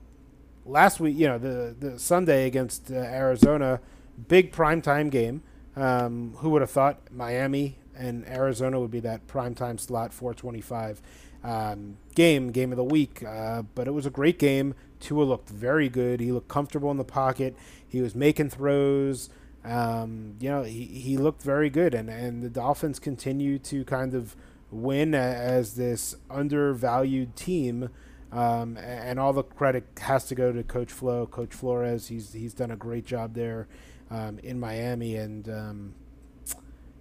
[0.64, 3.80] last week, you know, the the Sunday against uh, Arizona,
[4.28, 5.42] big primetime game.
[5.76, 11.02] Um, who would have thought Miami and Arizona would be that primetime slot 425
[11.42, 13.24] um, game, game of the week?
[13.24, 14.74] Uh, but it was a great game.
[15.00, 16.20] Tua looked very good.
[16.20, 17.57] He looked comfortable in the pocket.
[17.87, 19.30] He was making throws.
[19.64, 24.14] Um, you know, he, he looked very good, and, and the Dolphins continue to kind
[24.14, 24.37] of
[24.70, 27.88] win as this undervalued team.
[28.35, 32.09] Um, and all the credit has to go to Coach Flo, Coach Flores.
[32.09, 33.68] He's he's done a great job there
[34.11, 35.94] um, in Miami, and um,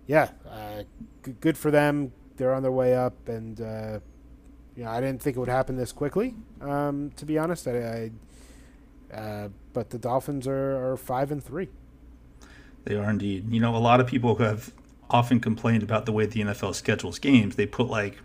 [0.05, 0.83] yeah, uh,
[1.25, 2.11] g- good for them.
[2.37, 3.99] They're on their way up, and uh,
[4.75, 6.35] you know I didn't think it would happen this quickly.
[6.61, 8.11] Um, to be honest, I,
[9.11, 11.69] I uh, but the Dolphins are, are five and three.
[12.85, 13.51] They are indeed.
[13.51, 14.71] You know, a lot of people have
[15.09, 17.55] often complained about the way the NFL schedules games.
[17.55, 18.19] They put like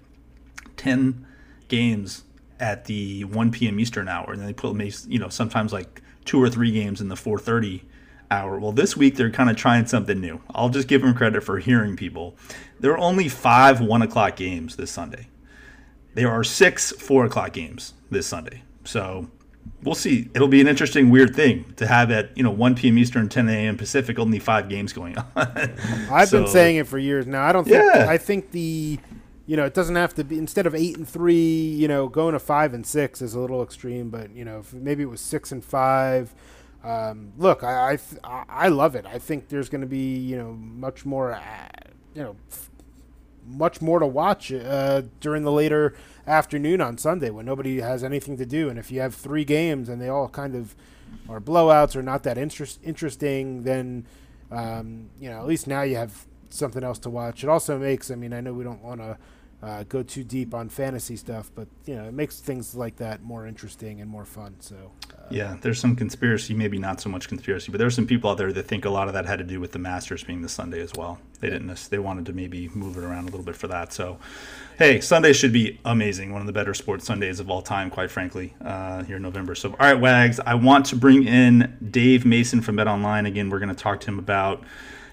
[0.76, 1.26] ten
[1.68, 2.24] games
[2.60, 3.78] at the 1 p.m.
[3.80, 7.08] Eastern hour, and then they put you know sometimes like two or three games in
[7.08, 7.82] the 4:30
[8.30, 8.58] hour.
[8.58, 10.40] Well, this week they're kind of trying something new.
[10.54, 12.36] I'll just give them credit for hearing people.
[12.80, 15.28] There are only five one o'clock games this Sunday.
[16.14, 18.62] There are six four o'clock games this Sunday.
[18.84, 19.28] So
[19.82, 20.28] we'll see.
[20.34, 22.98] It'll be an interesting, weird thing to have at you know 1 p.m.
[22.98, 23.76] Eastern, 10 a.m.
[23.76, 25.72] Pacific, only five games going on.
[26.10, 27.44] I've so, been saying it for years now.
[27.44, 27.94] I don't think.
[27.94, 28.06] Yeah.
[28.08, 28.98] I think the
[29.48, 31.34] you know, it doesn't have to be instead of eight and three.
[31.34, 35.02] You know, going to five and six is a little extreme, but you know, maybe
[35.02, 36.34] it was six and five.
[36.84, 39.06] Um, look, I, I, I love it.
[39.06, 41.68] I think there's going to be you know much more, uh,
[42.14, 42.36] you know,
[43.46, 45.94] much more to watch uh, during the later
[46.26, 49.88] afternoon on Sunday when nobody has anything to do, and if you have three games
[49.88, 50.76] and they all kind of
[51.26, 54.06] are blowouts or not that interest, interesting, then
[54.50, 57.42] um, you know at least now you have something else to watch.
[57.42, 58.10] It also makes.
[58.10, 59.16] I mean, I know we don't want to
[59.60, 63.22] uh, go too deep on fantasy stuff, but you know it makes things like that
[63.22, 64.54] more interesting and more fun.
[64.60, 64.76] So
[65.12, 68.38] uh, yeah, there's some conspiracy, maybe not so much conspiracy, but there's some people out
[68.38, 70.48] there that think a lot of that had to do with the Masters being the
[70.48, 71.18] Sunday as well.
[71.40, 71.74] They didn't.
[71.90, 73.92] They wanted to maybe move it around a little bit for that.
[73.92, 74.18] So
[74.78, 76.32] hey, Sunday should be amazing.
[76.32, 79.56] One of the better sports Sundays of all time, quite frankly, uh, here in November.
[79.56, 83.50] So all right, Wags, I want to bring in Dave Mason from Bet Online again.
[83.50, 84.62] We're going to talk to him about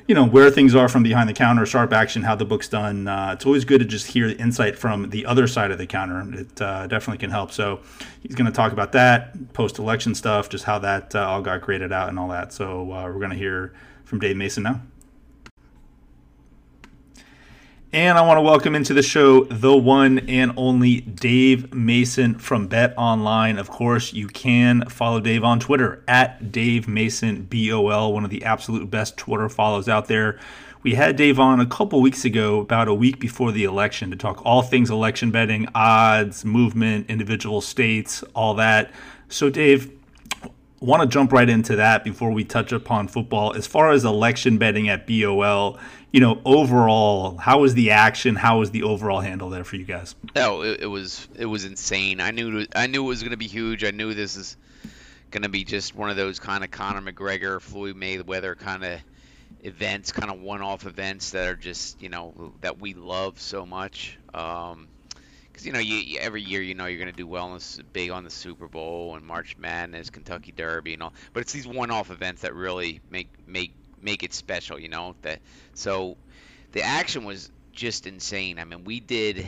[0.07, 3.07] you know where things are from behind the counter, sharp action, how the book's done.
[3.07, 5.87] Uh, it's always good to just hear the insight from the other side of the
[5.87, 6.41] counter.
[6.41, 7.51] It uh, definitely can help.
[7.51, 7.81] So
[8.21, 11.91] he's going to talk about that post-election stuff, just how that uh, all got graded
[11.91, 12.53] out and all that.
[12.53, 14.81] So uh, we're going to hear from Dave Mason now.
[17.95, 22.67] And I want to welcome into the show the one and only Dave Mason from
[22.67, 23.57] Bet Online.
[23.57, 28.43] Of course, you can follow Dave on Twitter at Dave Mason BOL, one of the
[28.43, 30.37] absolute best Twitter follows out there.
[30.83, 34.17] We had Dave on a couple weeks ago, about a week before the election, to
[34.17, 38.91] talk all things election betting, odds, movement, individual states, all that.
[39.29, 39.89] So, Dave,
[40.81, 43.53] want to jump right into that before we touch upon football.
[43.55, 45.79] As far as election betting at BOL,
[46.15, 48.37] you know, overall, how was the action?
[48.37, 50.15] How was the overall handle there for you guys?
[50.33, 52.21] No, it, it was it was insane.
[52.21, 53.83] I knew I knew it was going to be huge.
[53.83, 54.55] I knew this is
[55.29, 59.01] going to be just one of those kind of Conor McGregor, Floyd Mayweather kind of
[59.61, 64.17] events, kind of one-off events that are just you know that we love so much.
[64.33, 64.87] Um,
[65.51, 67.59] because you know you, every year you know you're going to do well
[67.91, 71.67] big on the Super Bowl and March Madness, Kentucky Derby and all, but it's these
[71.67, 73.73] one-off events that really make make
[74.05, 75.17] make it special, you know.
[75.23, 75.41] That
[75.75, 76.17] so
[76.73, 78.59] the action was just insane.
[78.59, 79.45] I mean, we did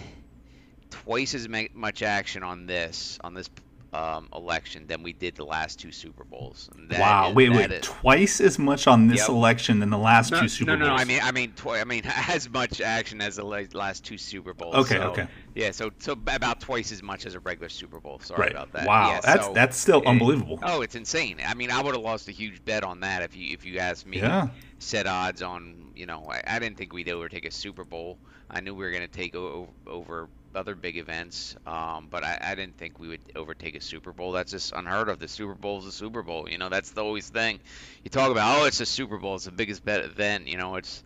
[0.89, 3.49] twice as much action on this on this
[3.93, 6.69] um, election than we did the last two Super Bowls.
[6.89, 9.29] That wow, is- wait, wait, is- twice as much on this Yep.
[9.29, 10.79] election than the last no, two Super Bowls.
[10.79, 10.97] no, Bowls.
[10.97, 14.17] no, I mean, I mean, twi- I mean, as much action as the last two
[14.17, 14.75] Super Bowls.
[14.75, 15.27] Okay, so- okay.
[15.55, 18.19] Yeah, so so about twice as much as a regular Super Bowl.
[18.19, 18.51] Sorry right.
[18.51, 18.85] about that.
[18.85, 20.59] Wow, Yeah, that's so- that's still eh, unbelievable.
[20.63, 21.37] Oh, it's insane.
[21.45, 23.79] I mean, I would have lost a huge bet on that if you if you
[23.79, 24.17] asked me.
[24.17, 24.49] Yeah.
[24.79, 28.19] Set odds on, you know, I, I didn't think we'd overtake a Super Bowl.
[28.51, 32.37] I knew we were going to take o- over other big events, um, but I,
[32.41, 34.31] I didn't think we would overtake a Super Bowl.
[34.31, 35.19] That's just unheard of.
[35.19, 36.49] The Super Bowl is a Super Bowl.
[36.49, 37.59] You know, that's the always thing.
[38.03, 39.35] You talk about, oh, it's a Super Bowl.
[39.35, 40.47] It's the biggest bet event.
[40.47, 41.03] You know, it's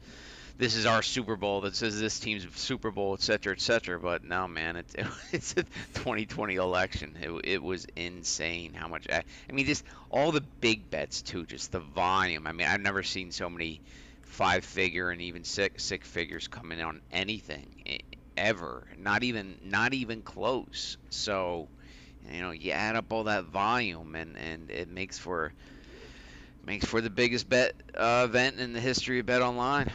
[0.58, 1.62] this is our Super Bowl.
[1.62, 4.00] This is this team's Super Bowl, et cetera, et cetera.
[4.00, 4.96] But no, man, it's
[5.32, 5.64] it's a
[5.96, 7.18] 2020 election.
[7.20, 9.08] It, it was insane how much.
[9.10, 11.46] I, I mean, just all the big bets too.
[11.46, 12.46] Just the volume.
[12.46, 13.82] I mean, I've never seen so many
[14.22, 17.68] five-figure and even six six figures come in on anything
[18.42, 18.88] ever.
[18.98, 20.98] Not even not even close.
[21.10, 21.68] So,
[22.32, 25.54] you know, you add up all that volume, and and it makes for
[26.66, 29.92] makes for the biggest bet uh, event in the history of Bet Online.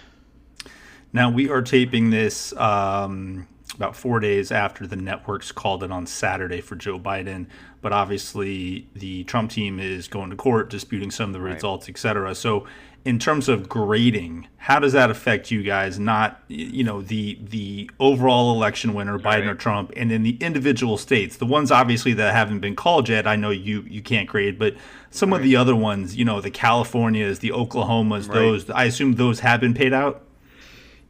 [1.13, 6.07] Now we are taping this um, about four days after the networks called it on
[6.07, 7.47] Saturday for Joe Biden,
[7.87, 11.55] but obviously the Trump team is going to court disputing some of the Right.
[11.55, 12.35] results, et cetera.
[12.35, 12.66] So,
[13.05, 15.96] in terms of grading, how does that affect you guys?
[15.96, 20.96] Not you know the the overall election winner, Biden or Trump, and then the individual
[20.99, 23.25] states, the ones obviously that haven't been called yet.
[23.25, 24.75] I know you you can't grade, but
[25.12, 28.35] some of the other ones, you know, the Californias, the Oklahomas, Right.
[28.35, 30.22] those I assume those have been paid out.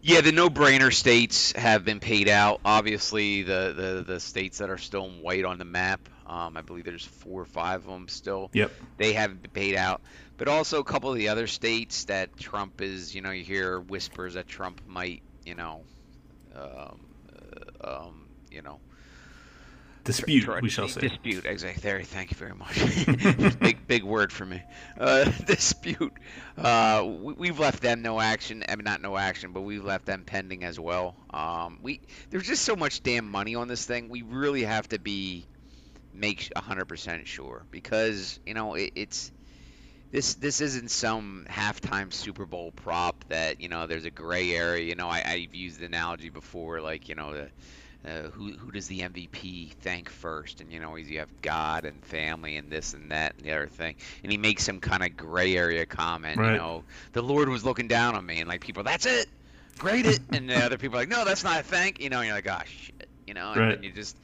[0.06, 2.60] Yeah, the no-brainer states have been paid out.
[2.64, 6.60] Obviously, the, the, the states that are still in white on the map, um, I
[6.60, 8.48] believe there's four or five of them still.
[8.52, 8.70] Yep.
[8.98, 10.00] They haven't been paid out.
[10.36, 13.80] But also a couple of the other states that Trump is, you know, you hear
[13.80, 15.82] whispers that Trump might, you know,
[16.54, 17.00] um,
[17.80, 18.78] uh, um, you know,
[20.06, 21.02] dispute, Try- we shall say.
[21.02, 21.82] Dispute, exactly.
[21.82, 23.58] There, thank you very much.
[23.60, 24.62] big, big word for me.
[24.98, 26.12] Uh, dispute.
[26.56, 28.64] Uh, we, we've left them no action.
[28.68, 31.16] I mean, not no action, but we've left them pending as well.
[31.30, 34.08] Um, we there's just so much damn money on this thing.
[34.08, 35.46] We really have to be
[36.14, 39.30] make 100% sure because you know it, it's
[40.10, 44.84] this this isn't some halftime Super Bowl prop that you know there's a gray area.
[44.84, 47.50] You know, I, I've used the analogy before, like you know the
[48.06, 50.60] uh, who who does the MVP thank first?
[50.60, 53.66] And you know, you have God and family and this and that and the other
[53.68, 53.96] thing.
[54.22, 56.38] And he makes some kind of gray area comment.
[56.38, 56.52] Right.
[56.52, 59.26] You know, the Lord was looking down on me, and like people, that's it,
[59.78, 60.20] grade it.
[60.32, 62.00] and the other people are like, no, that's not a thank.
[62.00, 63.08] You know, and you're like, oh shit.
[63.26, 63.74] You know, and Right.
[63.74, 64.16] then you just.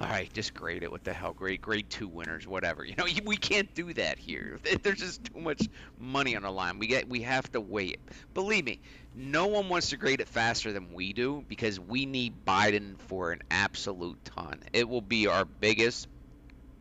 [0.00, 0.90] All right, just grade it.
[0.90, 1.32] What the hell?
[1.32, 2.84] Grade grade two winners, whatever.
[2.84, 4.58] You know, we can't do that here.
[4.82, 6.78] There's just too much money on the line.
[6.78, 8.00] We get we have to wait.
[8.34, 8.80] Believe me,
[9.14, 13.30] no one wants to grade it faster than we do because we need Biden for
[13.30, 14.60] an absolute ton.
[14.72, 16.08] It will be our biggest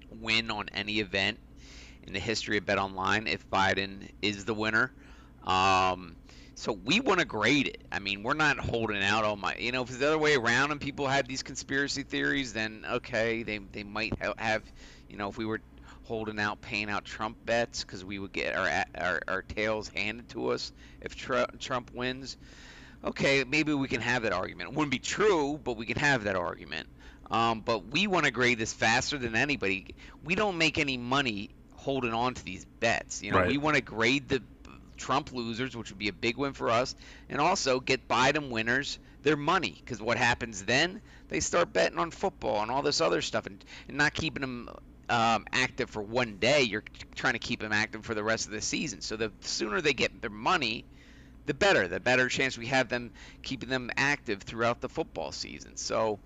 [0.09, 1.39] win on any event
[2.03, 4.91] in the history of Bet Online if Biden is the winner.
[5.43, 6.15] Um,
[6.55, 7.83] so we want to grade it.
[7.91, 9.55] I mean, we're not holding out on my.
[9.57, 12.85] You know, if it's the other way around and people have these conspiracy theories, then
[12.89, 14.63] okay, they they might have.
[15.09, 15.61] You know, if we were
[16.03, 20.29] holding out, paying out Trump bets because we would get our, our our tails handed
[20.29, 22.37] to us if Tru- Trump wins.
[23.03, 24.69] Okay, maybe we can have that argument.
[24.69, 26.87] It wouldn't be true, but we can have that argument.
[27.29, 29.95] Um, but we want to grade this faster than anybody.
[30.23, 33.21] We don't make any money holding on to these bets.
[33.21, 33.47] You know, Right.
[33.49, 34.41] we want to grade the
[34.97, 36.95] Trump losers, which would be a big win for us,
[37.29, 39.75] and also get Biden winners their money.
[39.83, 41.01] Because what happens then?
[41.29, 44.69] They start betting on football and all this other stuff, and, and not keeping them
[45.09, 46.63] um, active for one day.
[46.63, 46.83] You're
[47.15, 49.01] trying to keep them active for the rest of the season.
[49.01, 50.85] So the sooner they get their money,
[51.45, 51.87] the better.
[51.87, 55.75] The better chance we have them keeping them active throughout the football season.
[55.77, 56.19] So,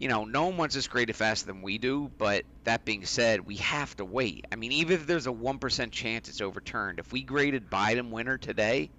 [0.00, 2.10] you know, no one wants us graded faster than we do.
[2.18, 4.46] But that being said, we have to wait.
[4.52, 8.10] I mean, even if there's a one percent chance it's overturned, if we graded Biden
[8.10, 8.90] winner today,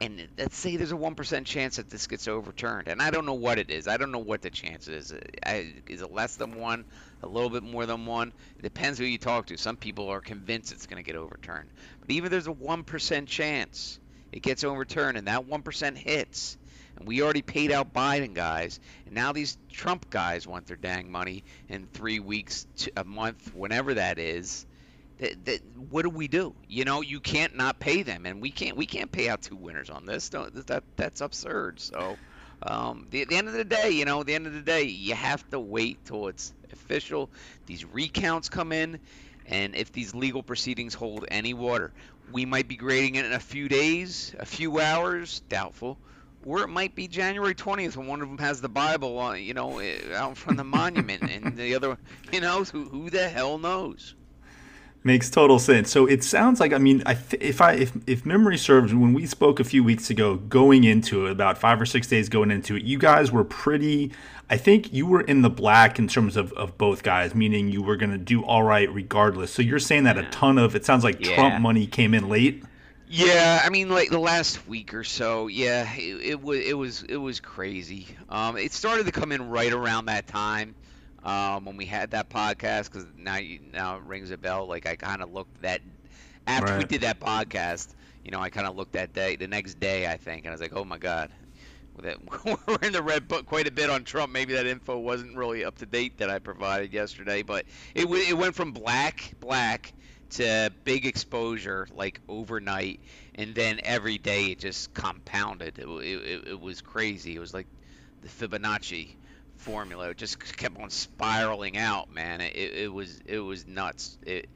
[0.00, 3.26] and let's say there's a one percent chance that this gets overturned, and I don't
[3.26, 3.88] know what it is.
[3.88, 5.12] I don't know what the chance is.
[5.44, 6.86] I- Is it less than one?
[7.22, 8.32] A little bit more than one?
[8.58, 9.56] It depends who you talk to.
[9.58, 12.84] Some people are convinced it's going to get overturned, but even if there's a one
[12.84, 13.98] percent chance
[14.30, 16.58] it gets overturned, and that one percent hits,
[16.98, 21.10] and we already paid out Biden guys, and now these Trump guys want their dang
[21.10, 24.66] money in three weeks, a month, whenever that is.
[25.18, 26.54] That, that, what do we do?
[26.68, 29.56] You know, you can't not pay them, and we can't we can't pay out two
[29.56, 30.28] winners on this.
[30.28, 31.80] That that's absurd.
[31.80, 32.16] So,
[32.62, 34.84] um, the, at the end of the day, you know, the end of the day,
[34.84, 37.30] you have to wait till it's official.
[37.66, 39.00] These recounts come in,
[39.46, 41.92] and if these legal proceedings hold any water,
[42.30, 45.98] we might be grading it in a few days, a few hours, doubtful,
[46.48, 49.52] or it might be January 20th when one of them has the Bible, uh, you
[49.54, 51.98] know, eh, out from the monument, and the other,
[52.32, 54.14] you know, who, who the hell knows?
[55.04, 55.90] Makes total sense.
[55.90, 59.14] So it sounds like I mean, I th- if I if if memory serves, when
[59.14, 62.50] we spoke a few weeks ago, going into it, about five or six days going
[62.50, 64.10] into it, you guys were pretty.
[64.50, 67.80] I think you were in the black in terms of, of both guys, meaning you
[67.82, 69.52] were going to do all right regardless.
[69.52, 71.36] So you're saying that a ton of it sounds like Yeah.
[71.36, 72.64] Trump money came in late.
[73.10, 77.02] Yeah, I mean, like the last week or so, yeah, it, it was it was
[77.04, 78.06] it was crazy.
[78.28, 80.76] Um, it started to come in right around that time
[81.22, 84.66] um, when we had that podcast because now you, now it rings a bell.
[84.66, 85.80] Like I kind of looked that
[86.46, 87.94] after we did that podcast,
[88.24, 90.52] you know, I kind of looked that day, the next day, I think, and I
[90.54, 91.32] was like, oh my god.
[91.94, 92.18] With it-
[92.68, 94.32] We're in the red book quite a bit on Trump.
[94.32, 98.22] Maybe that info wasn't really up to date that I provided yesterday, but it w-
[98.22, 99.94] it went from black black
[100.30, 103.00] to big exposure like overnight,
[103.34, 105.78] and then every day it just compounded.
[105.78, 107.34] It, it, it, was crazy.
[107.34, 107.66] It was like
[108.22, 109.14] the Fibonacci
[109.56, 110.10] formula.
[110.10, 112.40] It just kept on spiraling out, man.
[112.40, 114.18] It, it was it was nuts.
[114.26, 114.48] It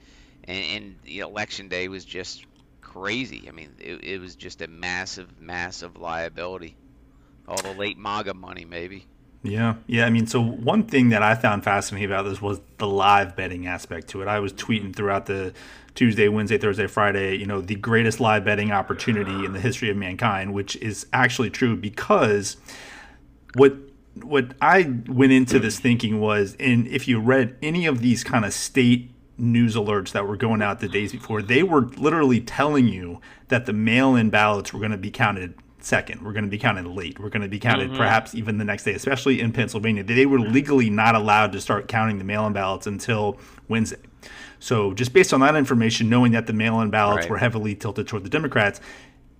[0.45, 2.45] and, and the election day was just
[2.81, 3.47] crazy.
[3.49, 6.77] I mean, it, it was just a massive, massive liability.
[7.49, 9.07] All the late MAGA money, maybe.
[9.43, 10.07] Yeah, yeah.
[10.07, 13.67] I mean, so one thing that I found fascinating about this was the live betting
[13.67, 14.29] aspect to it.
[14.29, 15.53] I was tweeting throughout the
[15.95, 19.97] Tuesday, Wednesday, Thursday, Friday, you know, the greatest live betting opportunity in the history of
[19.97, 22.57] mankind, which is actually true because
[23.55, 23.77] what
[24.23, 28.45] what I went into this thinking was, and if you read any of these kind
[28.45, 32.89] of state news alerts that were going out the days before, they were literally telling
[32.89, 35.55] you that the mail-in ballots were going to be counted
[35.85, 36.23] second.
[36.23, 37.19] We're going to be counted late.
[37.19, 37.99] We're going to be counted mm-hmm.
[37.99, 40.03] perhaps even the next day, especially in Pennsylvania.
[40.03, 40.53] They were mm-hmm.
[40.53, 43.99] legally not allowed to start counting the mail-in ballots until Wednesday.
[44.59, 47.31] So just based on that information, knowing that the mail-in ballots Right.
[47.31, 48.81] were heavily tilted toward the Democrats,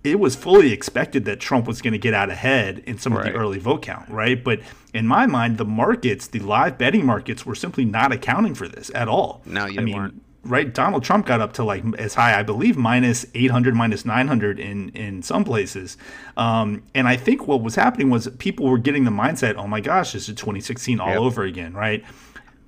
[0.03, 3.23] it was fully expected that Trump was going to get out ahead in some of
[3.23, 4.43] the early vote count, right?
[4.43, 4.59] But
[4.93, 8.91] in my mind, the markets, the live betting markets, were simply not accounting for this
[8.93, 9.41] at all.
[9.45, 10.21] No, you I mean, weren't.
[10.43, 10.73] Right?
[10.73, 14.89] Donald Trump got up to like as high, I believe, minus 800, minus 900 in
[14.89, 15.97] in some places.
[16.37, 19.79] Um, and I think what was happening was people were getting the mindset, oh my
[19.81, 21.19] gosh, this is 2016 all Yep.
[21.19, 22.03] over again, right?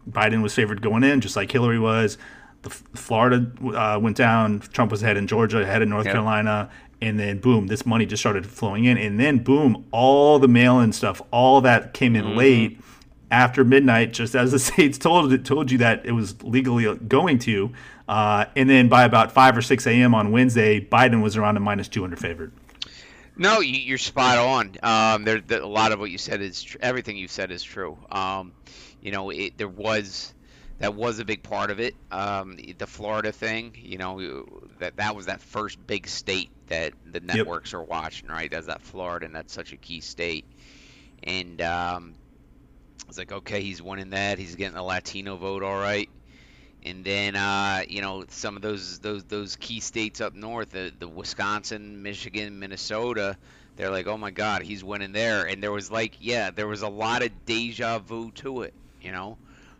[0.09, 2.17] Biden was favored going in, just like Hillary was.
[2.61, 4.59] The F- Florida uh, went down.
[4.59, 6.13] Trump was ahead in Georgia, ahead in North Yep.
[6.13, 6.69] Carolina,
[7.01, 10.91] and then boom, this money just started flowing in, and then boom, all the mail-in
[10.93, 12.79] stuff, all that came in late
[13.35, 17.71] after midnight, just as the states told told you that it was legally going to,
[18.07, 20.15] uh, and then by about five or six a.m.
[20.15, 22.51] on Wednesday, Biden was around a minus two hundred favored.
[23.37, 24.75] No, you- you're spot on.
[24.81, 27.61] Um, there, there, a lot of what you said is tr- everything you said is
[27.61, 27.97] true.
[28.09, 28.53] Um,
[29.01, 30.33] you know, it, there was
[30.79, 31.95] that was a big part of it.
[32.11, 34.45] Um, the Florida thing, you know,
[34.79, 38.49] that that was that first big state that the networks are watching, right?
[38.49, 40.45] That's that Florida, and that's such a key state.
[41.23, 42.13] And um,
[43.07, 44.39] it's like, okay, he's winning that.
[44.39, 46.09] He's getting the Latino vote, all right.
[46.83, 50.91] And then, uh, you know, some of those those those key states up north, the,
[50.99, 53.37] the Wisconsin, Michigan, Minnesota,
[53.75, 55.45] they're like, oh my God, he's winning there.
[55.45, 58.73] And there was like, yeah, there was a lot of deja vu to it.
[59.01, 59.37] You know,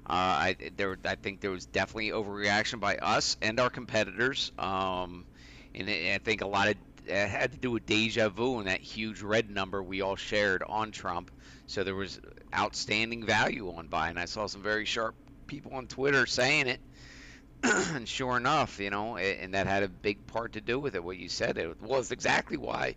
[0.08, 4.52] uh, I there I think there was definitely overreaction by us and our competitors.
[4.58, 5.26] Um,
[5.74, 6.76] and I think a lot of
[7.08, 10.64] it had to do with deja vu and that huge red number we all shared
[10.64, 11.32] on Trump.
[11.68, 12.20] So there was
[12.58, 14.18] outstanding value on Biden.
[14.18, 15.16] I saw some very sharp
[15.48, 16.80] people on Twitter saying it.
[17.64, 21.04] and sure enough, you know, and that had a big part to do with it.
[21.04, 22.96] What you said, it was exactly why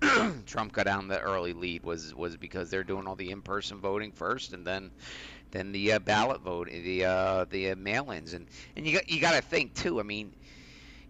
[0.46, 4.12] Trump got down the early lead was was because they're doing all the in-person voting
[4.12, 4.90] first, and then
[5.50, 8.46] then the uh, ballot vote, the uh, the uh, mail-ins, and
[8.76, 9.98] and you got you got to think too.
[10.00, 10.34] I mean,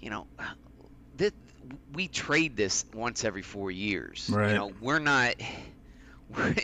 [0.00, 0.26] you know,
[1.16, 1.32] this,
[1.92, 4.30] we trade this once every four years.
[4.32, 4.50] Right.
[4.50, 5.34] You know, we're not.
[6.36, 6.54] We're,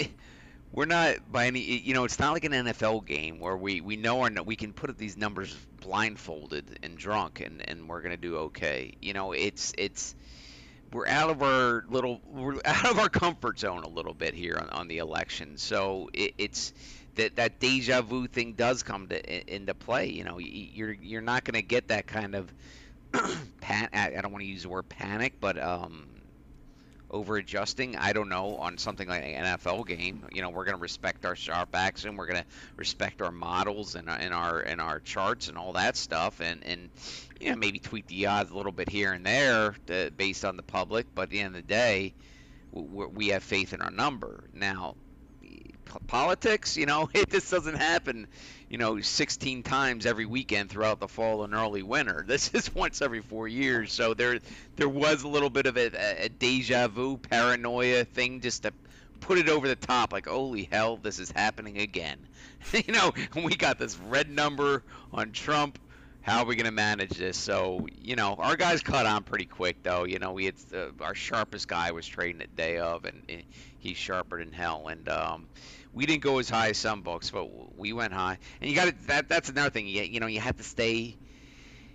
[0.74, 3.96] we're not by any you know it's not like an NFL game where we we
[3.96, 8.36] know our we can put these numbers blindfolded and drunk and and we're gonna do
[8.36, 8.94] okay.
[9.00, 10.14] You know it's it's
[10.92, 14.58] we're out of our little we're out of our comfort zone a little bit here
[14.60, 15.58] on, on the election.
[15.58, 16.72] So it, it's
[17.14, 20.38] that that deja vu thing does come to into play you know.
[20.38, 22.52] You're you're not gonna get that kind of
[23.60, 26.13] pan I I don't want to use the word panic but um
[27.14, 27.96] over adjusting.
[27.96, 30.26] I don't know on something like an NFL game.
[30.32, 32.16] You know, we're going to respect our sharp action.
[32.16, 32.46] We're going to
[32.76, 36.62] respect our models and, uh, and our and our charts and all that stuff, and
[36.64, 36.90] and
[37.40, 40.56] you know maybe tweak the odds a little bit here and there to, based on
[40.56, 41.06] the public.
[41.14, 42.14] But at the end of the day,
[42.74, 44.44] w- we have faith in our number.
[44.52, 44.96] Now,
[45.84, 46.76] politics.
[46.76, 48.26] You know, it doesn't happen.
[48.68, 52.24] You know, 16 times every weekend throughout the fall and early winter.
[52.34, 53.92] This is once every four years.
[53.92, 54.40] So there,
[54.76, 58.72] there was a little bit of a, a deja vu, paranoia thing, just to
[59.20, 60.12] put it over the top.
[60.12, 62.18] Like, holy hell, this is happening again.
[62.72, 64.82] you know, we got this red number
[65.12, 65.78] on Trump
[66.24, 67.36] how are we going to manage this?
[67.36, 70.04] So, you know, our guys caught on pretty quick, though.
[70.04, 73.42] You know, we had uh, our sharpest guy was trading the day of, and, and
[73.78, 74.88] he's sharper than hell.
[74.88, 75.46] And um,
[75.92, 78.38] we didn't go as high as some books, but we went high.
[78.62, 79.28] And you got to that.
[79.28, 79.86] That's another thing.
[79.86, 81.14] You, you know, you have to stay.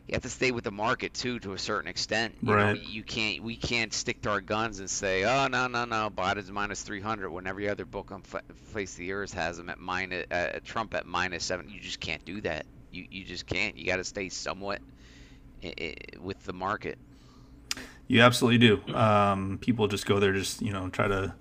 [0.08, 2.36] You have to stay with the market too, to a certain extent.
[2.44, 2.76] You right.
[2.76, 3.42] Know, you can't.
[3.42, 7.32] We can't stick to our guns and say, "Oh no, no, no, Biden's minus 300."
[7.32, 8.22] When every other book on
[8.74, 11.68] face the earth has him at minus, uh, Trump at minus seven.
[11.68, 12.68] You just can't do that.
[13.00, 13.78] You you just can't.
[13.78, 14.82] You got to stay somewhat
[16.20, 16.98] with the market.
[18.08, 18.96] You absolutely do.
[18.96, 21.34] Um, people just go there, just you know, try to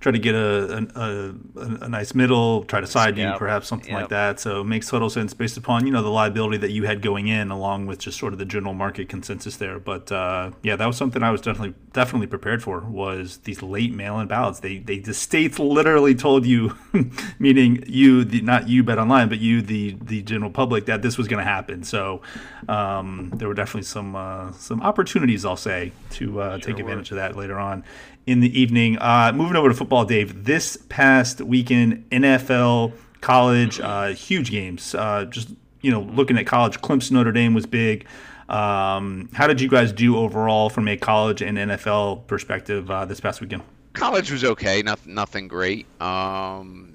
[0.00, 3.34] try to get a a, a, a nice middle, try to side yep.
[3.34, 4.00] you, perhaps something yep.
[4.00, 4.40] like that.
[4.40, 7.28] So it makes total sense based upon you know the liability that you had going
[7.28, 9.78] in, along with just sort of the general market consensus there.
[9.78, 12.80] But uh, yeah, that was something I was definitely definitely prepared for.
[12.80, 14.60] Was these late mail-in ballots?
[14.60, 16.76] They they the states literally told you,
[17.38, 21.18] meaning you, the, not you, bet online, but you, the the general public, that this
[21.18, 21.84] was going to happen.
[21.84, 22.22] So
[22.68, 27.10] um, there were definitely some uh, some opportunities, I'll say, to uh, sure take advantage
[27.10, 27.18] were.
[27.18, 27.84] of that later on
[28.26, 28.98] in the evening.
[28.98, 30.44] Uh, moving over to football, Dave.
[30.44, 34.94] This past weekend, NFL, college, uh, huge games.
[34.94, 35.50] Uh, just
[35.82, 38.06] you know, looking at college, Clemson, Notre Dame was big.
[38.48, 43.20] Um, how did you guys do overall from a college and NFL perspective uh, this
[43.20, 43.62] past weekend?
[43.92, 45.86] College was okay, nothing, nothing great.
[46.00, 46.94] Um,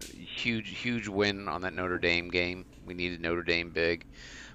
[0.00, 2.64] huge, huge win on that Notre Dame game.
[2.84, 4.04] We needed Notre Dame big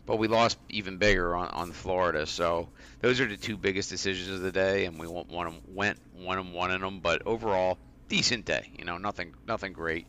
[0.06, 2.26] but we lost even bigger on, on Florida.
[2.26, 2.70] So
[3.02, 6.38] those are the two biggest decisions of the day, and we went one went one
[6.38, 7.00] and one in them.
[7.00, 7.78] But overall,
[8.08, 8.70] decent day.
[8.78, 10.06] You know, nothing nothing great.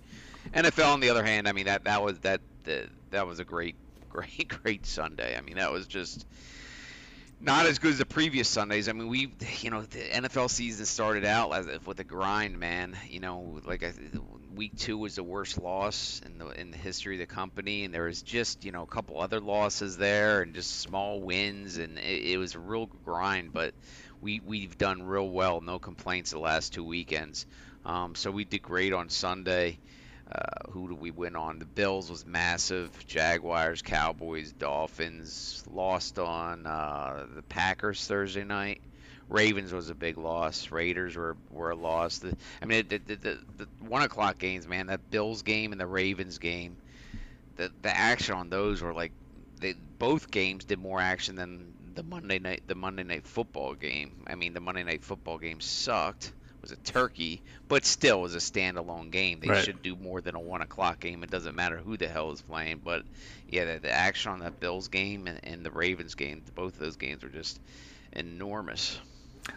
[0.55, 3.45] NFL on the other hand, I mean that that was that that, that was a
[3.45, 3.77] great
[4.11, 5.37] great great Sunday.
[5.37, 6.27] I mean that was just
[7.41, 8.89] not as good as the previous Sundays.
[8.89, 12.97] I mean, we, you know, the NFL season started out as with a grind, man.
[13.09, 13.93] You know, like I,
[14.55, 17.95] week two was the worst loss in the in the history of the company, and
[17.95, 21.99] there was just you know a couple other losses there, and just small wins, and
[21.99, 23.53] it, it was a real grind.
[23.53, 23.75] But
[24.21, 27.47] we we've done real well, no complaints the last two weekends.
[27.85, 29.79] Um, so we did great on Sunday.
[30.31, 31.59] Uh, who did we win on?
[31.59, 32.91] The Bills was massive.
[33.07, 38.81] Jaguars, Cowboys, Dolphins lost on uh, the Packers Thursday night.
[39.33, 40.71] Ravens was a big loss.
[40.71, 42.19] Raiders were, were a loss.
[42.19, 44.89] The, I mean, the, the, the, the one o'clock games, man.
[44.89, 46.77] That Bills game and the Ravens game,
[47.57, 49.13] the the action on those were like,
[49.61, 54.25] they both games did more action than the Monday night the Monday night football game.
[54.27, 56.33] I mean, the Monday night football game sucked.
[56.61, 59.41] Was a turkey, but still was a standalone game.
[59.41, 59.65] They right.
[59.65, 61.25] should do more than a one o'clock game.
[61.25, 63.03] It doesn't matter who the hell is playing, but
[63.49, 66.79] yeah, the, the action on that Bills game and, and the Ravens game, both of
[66.79, 67.59] those games were just
[68.13, 68.97] enormous.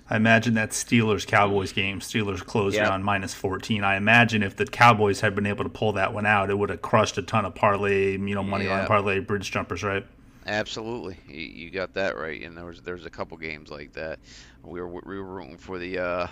[0.10, 2.90] I imagine that Steelers Cowboys game, Steelers closed yep.
[2.90, 3.84] around minus 14.
[3.84, 6.70] I imagine if the Cowboys had been able to pull that one out, it would
[6.70, 8.74] have crushed a ton of parlay, you know, money yep.
[8.74, 10.06] line parlay, bridge jumpers, right?
[10.48, 12.42] Absolutely, you, you, got that right.
[12.44, 14.20] And there was there's a couple games like that.
[14.64, 16.28] We were we were rooting for the uh,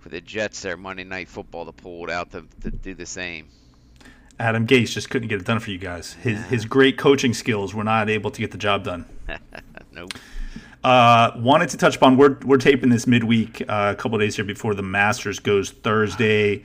[0.00, 3.06] for the Jets there Monday Night Football to pull it out to, to do the
[3.06, 3.48] same.
[4.38, 6.12] Adam Gase just couldn't get it done for you guys.
[6.12, 9.06] His his great coaching skills were not able to get the job done.
[9.92, 10.12] nope.
[10.84, 14.44] Uh, wanted to touch upon we're we're taping this midweek, uh, a couple days here
[14.44, 16.62] before the Masters goes Thursday.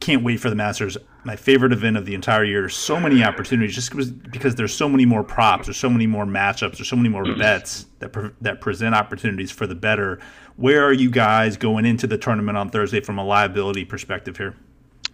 [0.00, 0.96] Can't wait for the Masters.
[1.24, 2.68] My favorite event of the entire year.
[2.68, 6.24] So many opportunities, just because, because there's so many more props, there's so many more
[6.24, 10.20] matchups, there's so many more bets that pre- that present opportunities for the better.
[10.54, 14.54] Where are you guys going into the tournament on Thursday from a liability perspective here?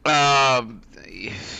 [0.05, 0.83] Um,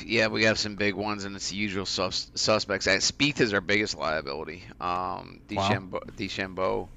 [0.05, 2.87] yeah, we have some big ones, and it's the usual sus- suspects.
[2.87, 4.65] Spieth is our biggest liability.
[4.81, 6.01] Um, DeChambeau, wow.
[6.17, 6.89] DeChambeau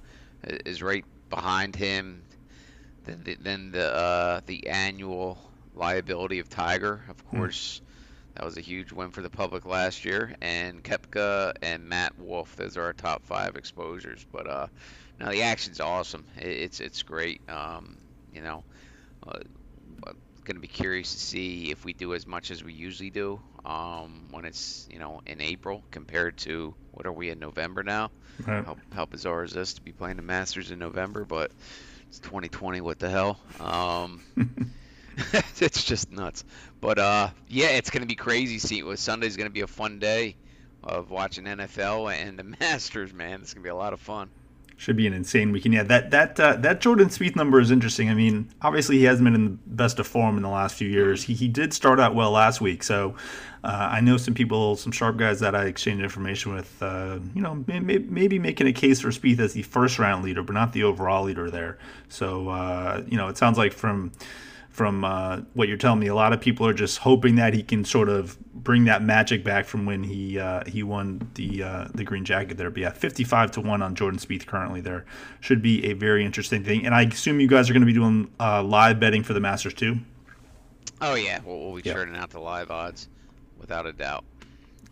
[0.44, 2.24] is right behind him.
[3.06, 5.38] Then the, then the uh, the annual
[5.76, 7.38] liability of Tiger, of hmm.
[7.38, 7.82] course.
[8.36, 12.56] That was a huge win for the public last year, and Koepka and Matt Wolff,
[12.56, 14.24] Those are our top five exposures.
[14.32, 14.68] But uh,
[15.20, 16.24] no, the action's awesome.
[16.38, 17.42] It, it's it's great.
[17.50, 17.98] Um,
[18.32, 18.64] you know,
[19.26, 19.40] uh,
[20.48, 23.40] going to be curious to see if we do as much as we usually do
[23.66, 28.10] um, when it's you know in April compared to what are we in November now?
[28.46, 28.66] Right.
[28.66, 31.26] How, how bizarre is this to be playing the Masters in November?
[31.26, 31.52] But
[32.08, 32.82] it's 2020.
[32.82, 33.40] What the hell?
[33.60, 34.24] Um,
[35.60, 36.44] it's just nuts.
[36.80, 38.60] But uh, yeah, it's going to be crazy.
[38.60, 40.38] See, Sunday's going to be a fun day
[40.84, 43.14] of watching NFL and the Masters.
[43.14, 44.30] Man, it's going to be a lot of fun.
[44.78, 45.74] Should be an insane weekend.
[45.74, 48.10] Yeah, that that uh, that Jordan Spieth number is interesting.
[48.10, 50.88] I mean, obviously he hasn't been in the best of form in the last few
[50.88, 51.24] years.
[51.24, 53.16] He he did start out well last week, so
[53.64, 56.82] uh, I know some people, some sharp guys that I exchanged information with.
[56.82, 60.44] Uh, you know, may, maybe making a case for Spieth as the first round leader,
[60.44, 61.80] but not the overall leader there.
[62.08, 64.12] So uh, you know, it sounds like from
[64.78, 67.64] from uh, what you're telling me, a lot of people are just hoping that he
[67.64, 71.88] can sort of bring that magic back from when he uh, he won the uh,
[71.96, 72.70] the green jacket there.
[72.70, 75.04] But yeah, 55 to one on Jordan Spieth currently there
[75.40, 76.86] should be a very interesting thing.
[76.86, 79.40] And I assume you guys are going to be doing uh, live betting for the
[79.40, 79.98] Masters too.
[81.02, 81.94] Oh yeah, we'll, we'll be yeah.
[81.94, 83.10] churning out the live odds
[83.58, 84.26] without a doubt.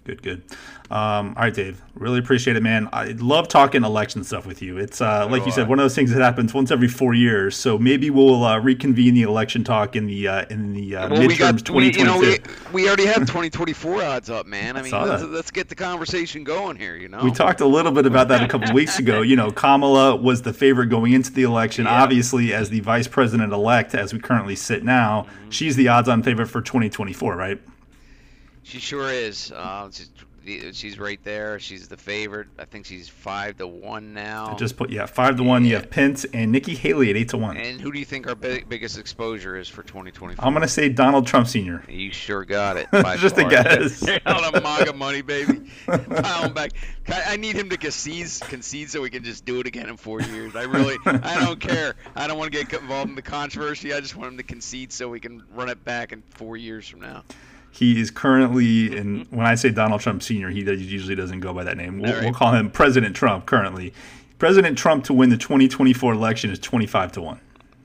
[0.05, 0.43] Good, good.
[0.91, 1.81] Um, all right, Dave.
[1.95, 2.87] Really appreciate it, man.
[2.93, 4.77] I love talking election stuff with you.
[4.77, 7.55] It's uh, like you said, one of those things that happens once every four years.
[7.55, 11.21] So maybe we'll uh, reconvene the election talk in the uh, in the uh, well,
[11.21, 11.99] midterms 2022.
[11.99, 12.37] You know, we,
[12.71, 14.77] we, already have 2024 odds up, man.
[14.77, 16.95] I mean, let's, let's, get the conversation going here.
[16.95, 19.23] You know, we talked a little bit about that a couple weeks ago.
[19.23, 21.85] You know, Kamala was the favorite going into the election.
[21.85, 22.03] Yeah.
[22.03, 25.49] Obviously, as the vice president elect, as we currently sit now, mm-hmm.
[25.49, 27.59] she's the odds-on favorite for 2024, right?
[28.65, 29.51] She sure is.
[29.51, 29.91] Uh,
[30.71, 31.59] she's right there.
[31.59, 32.47] She's the favorite.
[32.57, 34.53] I think she's five to one now.
[34.53, 35.63] I just put yeah five to one.
[35.63, 35.69] Yeah.
[35.69, 37.57] You have Pence and Nikki Haley at eight to one.
[37.57, 40.43] And who do you think our big, biggest exposure is for 2024?
[40.43, 41.83] I'm gonna say Donald Trump Sr.
[41.87, 42.87] You sure got it.
[43.19, 43.45] just far.
[43.47, 44.07] a guess.
[44.25, 45.61] Out of MAGA money, baby.
[45.85, 46.71] Pile back.
[47.07, 50.21] I need him to concede, concede so we can just do it again in four
[50.21, 50.55] years.
[50.55, 51.93] I really, I don't care.
[52.15, 53.93] I don't want to get involved in the controversy.
[53.93, 56.87] I just want him to concede so we can run it back in four years
[56.87, 57.23] from now.
[57.75, 61.65] He is currently, and when I say Donald Trump Sr., he usually doesn't go by
[61.65, 61.99] that name.
[61.99, 62.23] We'll, right.
[62.23, 63.93] we'll call him President Trump currently.
[64.37, 67.41] President Trump to win the 2024 election is 25 to 1.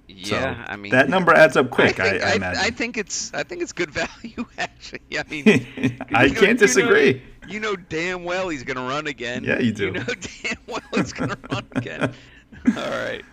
[0.07, 1.99] Yeah, so I mean that number adds up quick.
[1.99, 2.63] I, think, I, I imagine.
[2.63, 3.91] I think it's I think it's good
[4.23, 5.01] value actually.
[5.19, 7.23] I mean, I can't know, disagree.
[7.49, 9.43] You know, you know, damn well he's going to run again.
[9.43, 9.87] Yeah, you do.
[9.87, 12.15] You know damn well he's going to run again.
[12.77, 13.25] All right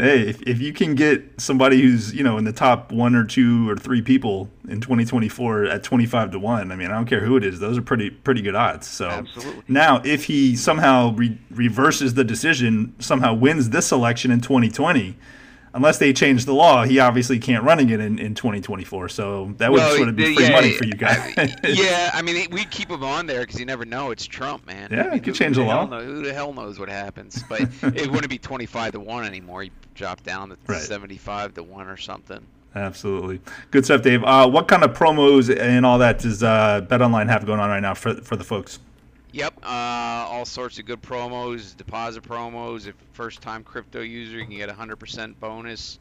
[0.00, 3.24] hey, if, if you can get somebody who's you know in the top one or
[3.24, 7.20] two or three people in 2024 at 25 to one, I mean, I don't care
[7.20, 8.86] who it is; those are pretty pretty good odds.
[8.86, 9.62] So Absolutely.
[9.68, 15.16] now, if he somehow re- reverses the decision, somehow wins this election in 2020
[15.74, 19.08] unless they change the law, he obviously can't run again in, in 2024.
[19.08, 21.34] So that would well, sort of be free yeah, money for you guys.
[21.64, 24.10] yeah, I mean, we keep him on there because you never know.
[24.10, 24.88] It's Trump, man.
[24.90, 25.86] Yeah, I mean, he could change the, law.
[25.86, 27.42] Know, who the hell knows what happens?
[27.50, 29.64] But it wouldn't be 25 to one anymore.
[29.64, 30.80] He dropped down to right.
[30.80, 32.46] 75 to one or something.
[32.76, 33.40] Absolutely,
[33.72, 34.22] good stuff, Dave.
[34.22, 37.68] Uh, what kind of promos and all that does uh, Bet Online have going on
[37.68, 38.78] right now for for the folks?
[39.32, 42.88] Yep, uh, all sorts of good promos, deposit promos.
[42.88, 46.00] If first time crypto user, you can get a 100% bonus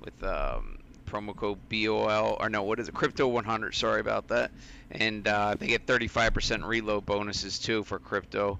[0.00, 2.94] with um, promo code BOL, or no, what is it?
[2.94, 4.50] Crypto 100, sorry about that.
[4.90, 8.58] And uh, they get 35% reload bonuses too for crypto.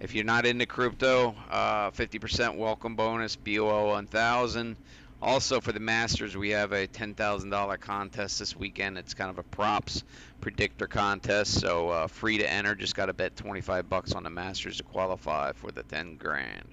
[0.00, 4.76] If you're not into crypto, uh, 50% welcome bonus, BOL 1000.
[5.22, 8.96] Also, for the Masters, we have a $10,000 contest this weekend.
[8.96, 10.02] It's kind of a props
[10.40, 12.74] predictor contest, so uh, free to enter.
[12.74, 16.64] Just got to bet 25 bucks on the Masters to qualify for the 10 grand.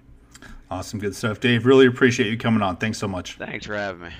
[0.71, 1.65] Awesome, good stuff, Dave.
[1.65, 2.77] Really appreciate you coming on.
[2.77, 3.35] Thanks so much.
[3.35, 4.13] Thanks for having me.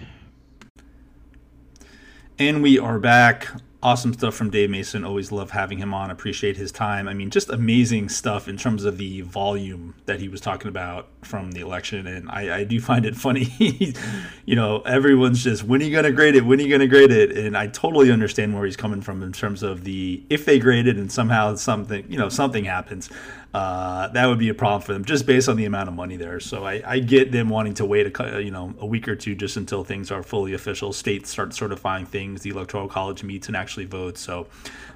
[2.40, 3.48] And we are back
[3.88, 5.06] awesome stuff from Dave Mason.
[5.06, 6.12] Always love having him on.
[6.12, 7.08] Appreciate his time.
[7.08, 11.08] I mean, just amazing stuff in terms of the volume that he was talking about
[11.22, 12.06] from the election.
[12.06, 13.46] And I, I do find it funny.
[14.46, 16.42] you know, everyone's just, when are you going to grade it?
[16.42, 17.38] When are you going to grade it?
[17.38, 20.86] And I totally understand where he's coming from in terms of the, if they grade
[20.86, 23.10] it and somehow something, you know, something happens,
[23.54, 26.18] uh, that would be a problem for them just based on the amount of money
[26.18, 26.40] there.
[26.40, 29.36] So I, I get them wanting to wait a you know a week or two
[29.36, 30.94] just until things are fully official.
[30.94, 34.22] States start certifying things, the electoral college meets and actually votes.
[34.22, 34.48] So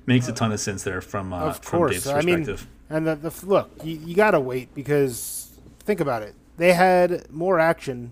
[0.05, 1.91] makes a ton of sense there from uh, of from course.
[1.91, 2.67] Dave's perspective.
[2.89, 5.49] I mean, and the, the look, you, you got to wait because
[5.79, 6.35] think about it.
[6.57, 8.11] They had more action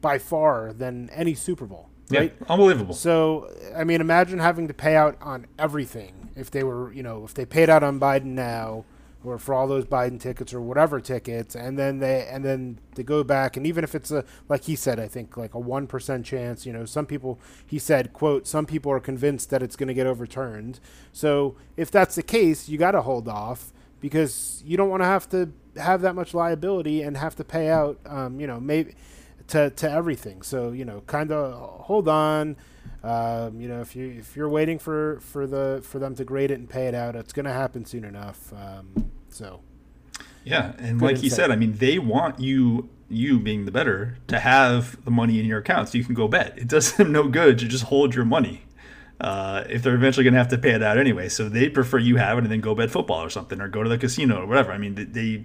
[0.00, 1.90] by far than any Super Bowl.
[2.10, 2.34] Right?
[2.40, 2.94] Yeah, unbelievable.
[2.94, 7.24] So, I mean, imagine having to pay out on everything if they were, you know,
[7.24, 8.84] if they paid out on Biden now
[9.22, 13.02] or for all those Biden tickets or whatever tickets, and then they and then they
[13.02, 15.86] go back, and even if it's a like he said, I think like a one
[15.86, 16.64] percent chance.
[16.64, 19.94] You know, some people he said, "quote Some people are convinced that it's going to
[19.94, 20.80] get overturned."
[21.12, 25.06] So if that's the case, you got to hold off because you don't want to
[25.06, 27.98] have to have that much liability and have to pay out.
[28.06, 28.94] Um, you know, maybe
[29.48, 30.42] to to everything.
[30.42, 32.56] So you know, kind of hold on.
[33.02, 36.50] Um, you know, if you if you're waiting for for the for them to grade
[36.50, 38.52] it and pay it out, it's going to happen soon enough.
[38.52, 39.62] Um, so,
[40.44, 44.38] yeah, and like he said, I mean, they want you you being the better to
[44.38, 46.58] have the money in your account so you can go bet.
[46.58, 48.64] It does them no good to just hold your money.
[49.18, 51.98] Uh, if they're eventually going to have to pay it out anyway, so they prefer
[51.98, 54.42] you have it and then go bet football or something, or go to the casino
[54.42, 54.72] or whatever.
[54.72, 55.44] I mean, they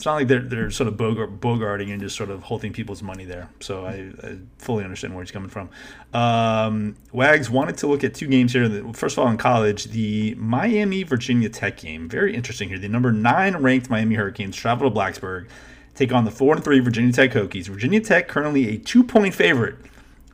[0.00, 3.02] it's not like they're they're sort of bogart, bogarting and just sort of holding people's
[3.02, 3.50] money there.
[3.60, 5.68] So I, I fully understand where he's coming from.
[6.14, 8.66] Um, Wags wanted to look at two games here.
[8.94, 12.78] First of all, in college, the Miami Virginia Tech game, very interesting here.
[12.78, 15.48] The number nine ranked Miami Hurricanes travel to Blacksburg,
[15.94, 17.66] take on the four and three Virginia Tech Hokies.
[17.66, 19.76] Virginia Tech currently a two point favorite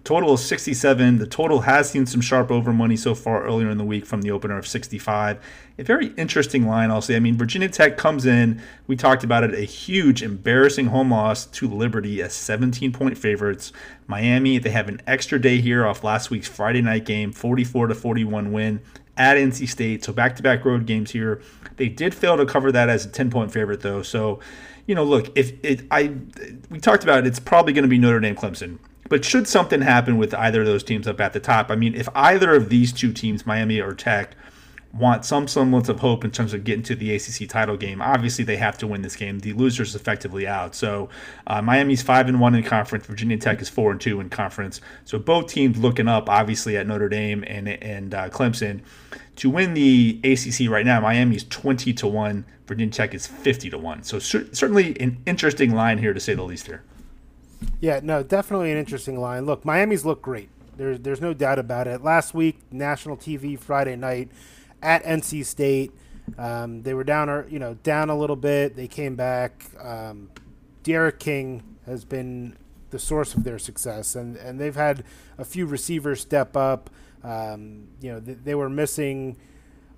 [0.07, 1.18] Total is 67.
[1.18, 4.22] The total has seen some sharp over money so far earlier in the week from
[4.22, 5.44] the opener of 65.
[5.78, 7.16] A very interesting line, I'll say.
[7.16, 11.44] I mean, Virginia Tech comes in, we talked about it, a huge, embarrassing home loss
[11.46, 13.72] to Liberty as 17 point favorites.
[14.07, 17.94] Miami, they have an extra day here off last week's Friday night game, 44 to
[17.96, 18.80] 41 win
[19.16, 20.04] at NC State.
[20.04, 21.42] So back to back road games here.
[21.78, 24.02] They did fail to cover that as a 10 point favorite, though.
[24.02, 24.38] So,
[24.86, 26.14] you know, look, if it, I,
[26.70, 28.78] we talked about it, it's probably going to be Notre Dame Clemson.
[29.09, 31.94] But should something happen with either of those teams up at the top, I mean,
[31.94, 34.34] if either of these two teams, Miami or Tech,
[34.98, 38.44] want some semblance of hope in terms of getting to the ACC title game, obviously
[38.44, 39.40] they have to win this game.
[39.40, 40.74] The loser's effectively out.
[40.74, 41.09] So
[41.46, 43.07] uh, Miami's five and one in conference.
[43.07, 44.80] Virginia Tech is four and two in conference.
[45.04, 48.80] So both teams looking up, obviously at Notre Dame and and uh, Clemson
[49.36, 51.00] to win the ACC right now.
[51.00, 52.44] Miami's twenty to one.
[52.66, 54.02] Virginia Tech is fifty to one.
[54.02, 56.82] So cer- certainly an interesting line here to say the least here.
[57.80, 59.46] Yeah, no, definitely an interesting line.
[59.46, 60.48] Look, Miami's look great.
[60.76, 62.02] There's there's no doubt about it.
[62.02, 64.30] Last week, national TV Friday night
[64.82, 65.92] at NC State,
[66.38, 68.76] um, they were down, or you know, down a little bit.
[68.76, 69.66] They came back.
[69.80, 70.30] Um,
[70.82, 72.57] D'Eriq King has been
[72.90, 75.04] the source of their success, and and they've had
[75.38, 76.90] a few receivers step up.
[77.24, 79.36] Um, you know, they were missing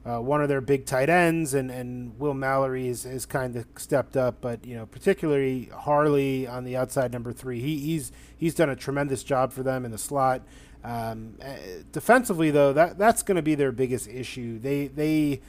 [0.08, 3.66] uh, one of their big tight ends, and, and Will Mallory is, is kind of
[3.76, 8.54] stepped up, but you know particularly Harley on the outside number three, he, he's he's
[8.54, 10.42] done a tremendous job for them in the slot.
[10.82, 11.56] Um, uh,
[11.92, 14.58] defensively, though, that that's going to be their biggest issue.
[14.58, 15.40] They they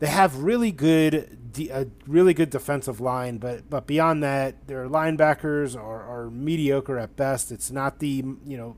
[0.00, 1.38] they have really good
[1.70, 7.16] a really good defensive line, but but beyond that, their linebackers are, are mediocre at
[7.16, 7.50] best.
[7.50, 8.76] It's not the you know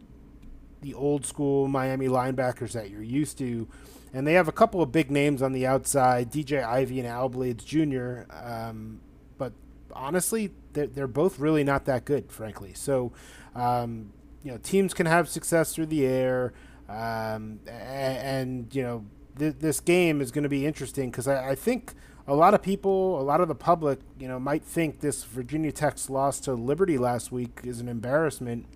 [0.83, 3.67] the old school Miami linebackers that you're used to
[4.13, 7.29] and they have a couple of big names on the outside, DJ Ivey and Al
[7.29, 8.23] Blades Jr.
[8.31, 9.01] Um,
[9.37, 9.53] but
[9.93, 12.73] honestly, they're, they're both really not that good, frankly.
[12.75, 13.13] So,
[13.55, 16.53] um, you know, teams can have success through the air,
[16.89, 19.05] um, and, and, you know,
[19.39, 21.93] th- this game is going to be interesting because I, I think
[22.27, 25.73] a lot of people, a lot of the public, you know, might think this Virginia
[25.73, 28.67] Tech's loss to Liberty last week is an embarrassment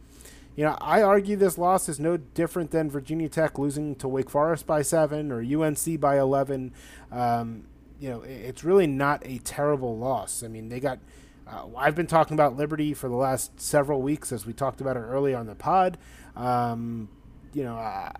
[0.55, 4.28] you know, I argue this loss is no different than Virginia Tech losing to Wake
[4.28, 6.72] Forest by seven or UNC by 11.
[7.11, 7.64] Um,
[7.98, 10.42] you know, it's really not a terrible loss.
[10.42, 10.98] I mean, they got.
[11.46, 14.96] Uh, I've been talking about Liberty for the last several weeks, as we talked about
[14.96, 15.98] it earlier on the pod.
[16.36, 17.09] Um,
[17.53, 18.12] you know, I,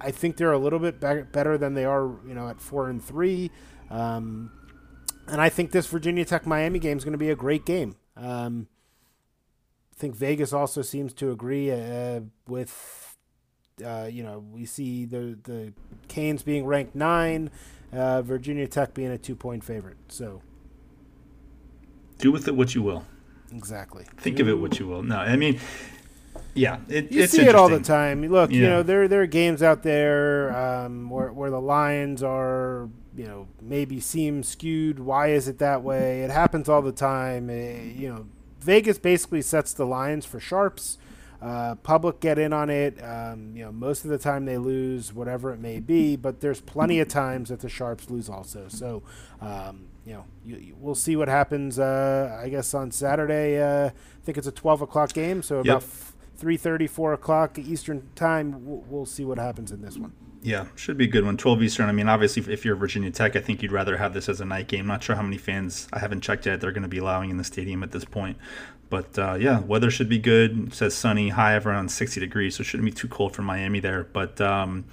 [0.00, 2.88] I, think they're a little bit be- better than they are, you know, at four
[2.88, 3.50] and three.
[3.90, 4.50] Um,
[5.26, 7.96] and I think this Virginia Tech Miami game is going to be a great game.
[8.16, 8.68] Um,
[9.94, 13.16] think Vegas also seems to agree uh, with,
[13.84, 15.72] uh, you know, we see the the
[16.08, 17.50] Canes being ranked nine,
[17.92, 19.96] uh, Virginia Tech being a two point favorite.
[20.08, 20.42] So
[22.18, 23.04] do with it what you will.
[23.52, 24.04] Exactly.
[24.16, 25.02] Think of it what you will.
[25.02, 25.60] No, I mean,
[26.54, 28.26] yeah, it, you see it all the time.
[28.26, 28.56] Look, yeah.
[28.56, 33.24] you know, there there are games out there um, where where the lines are, you
[33.24, 34.98] know, maybe seem skewed.
[34.98, 36.22] Why is it that way?
[36.22, 37.50] It happens all the time.
[37.50, 38.26] It, eh, you know,
[38.64, 40.98] Vegas basically sets the lines for sharps.
[41.42, 43.02] Uh, public get in on it.
[43.04, 46.16] Um, you know, most of the time they lose, whatever it may be.
[46.16, 48.66] But there's plenty of times that the sharps lose also.
[48.68, 49.02] So,
[49.42, 51.78] um, you know, you, you, we'll see what happens.
[51.78, 53.60] Uh, I guess on Saturday.
[53.60, 55.84] Uh, I think it's a 12 o'clock game, so about yep.
[56.40, 58.64] 3:30, 4 o'clock Eastern time.
[58.64, 60.14] We'll, we'll see what happens in this one.
[60.44, 61.38] Yeah, should be a good one.
[61.38, 61.88] 12 Eastern.
[61.88, 64.44] I mean, obviously, if you're Virginia Tech, I think you'd rather have this as a
[64.44, 64.86] night game.
[64.86, 67.38] Not sure how many fans, I haven't checked yet, they're going to be allowing in
[67.38, 68.36] the stadium at this point.
[68.90, 70.68] But uh, yeah, weather should be good.
[70.68, 73.40] It says sunny, high of around 60 degrees, so it shouldn't be too cold for
[73.40, 74.04] Miami there.
[74.04, 74.84] But um,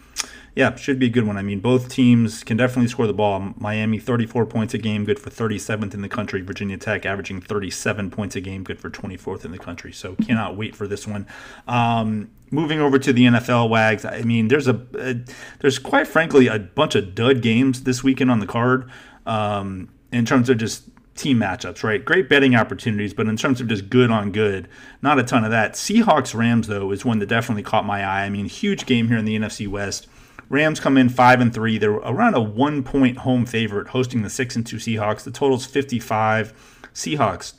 [0.55, 1.35] yeah, should be a good one.
[1.35, 3.53] I mean, both teams can definitely score the ball.
[3.57, 6.39] Miami, 34 points a game, good for 37th in the country.
[6.39, 9.91] Virginia Tech averaging 37 points a game, good for 24th in the country.
[9.91, 11.27] So cannot wait for this one.
[11.67, 14.05] Um, moving over to the NFL, Wags.
[14.05, 15.15] I mean, there's a, a,
[15.59, 18.89] there's quite frankly a bunch of dud games this weekend on the card.
[19.25, 20.83] Um, in terms of just
[21.15, 22.03] team matchups, right?
[22.03, 24.67] Great betting opportunities, but in terms of just good on good,
[25.01, 25.73] not a ton of that.
[25.73, 28.23] Seahawks Rams though is one that definitely caught my eye.
[28.23, 30.07] I mean, huge game here in the NFC West.
[30.49, 31.77] Rams come in five and three.
[31.77, 35.23] They're around a one point home favorite, hosting the six and two Seahawks.
[35.23, 36.89] The total's 55.
[36.93, 37.53] Seahawks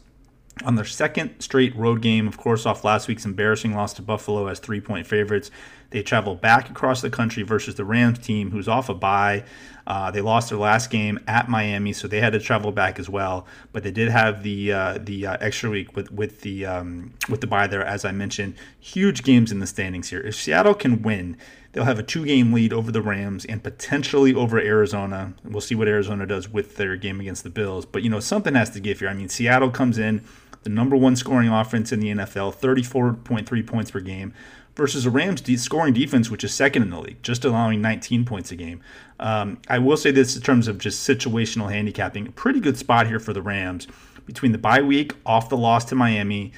[0.64, 4.46] on their second straight road game, of course, off last week's embarrassing loss to Buffalo
[4.46, 5.50] as three point favorites.
[5.90, 9.44] They travel back across the country versus the Rams team, who's off a bye.
[9.86, 13.10] Uh, they lost their last game at Miami, so they had to travel back as
[13.10, 13.46] well.
[13.72, 17.40] But they did have the uh, the uh, extra week with with the um, with
[17.40, 18.54] the bye there, as I mentioned.
[18.80, 20.20] Huge games in the standings here.
[20.20, 21.36] If Seattle can win,
[21.72, 25.34] they'll have a two game lead over the Rams and potentially over Arizona.
[25.44, 27.84] We'll see what Arizona does with their game against the Bills.
[27.84, 29.08] But you know something has to give here.
[29.08, 30.24] I mean, Seattle comes in
[30.62, 34.32] the number one scoring offense in the NFL, 34.3 points per game
[34.74, 38.24] versus a Rams de- scoring defense, which is second in the league, just allowing 19
[38.24, 38.80] points a game.
[39.20, 43.06] Um, I will say this in terms of just situational handicapping, a pretty good spot
[43.06, 43.86] here for the Rams
[44.26, 46.52] between the bye week, off the loss to Miami,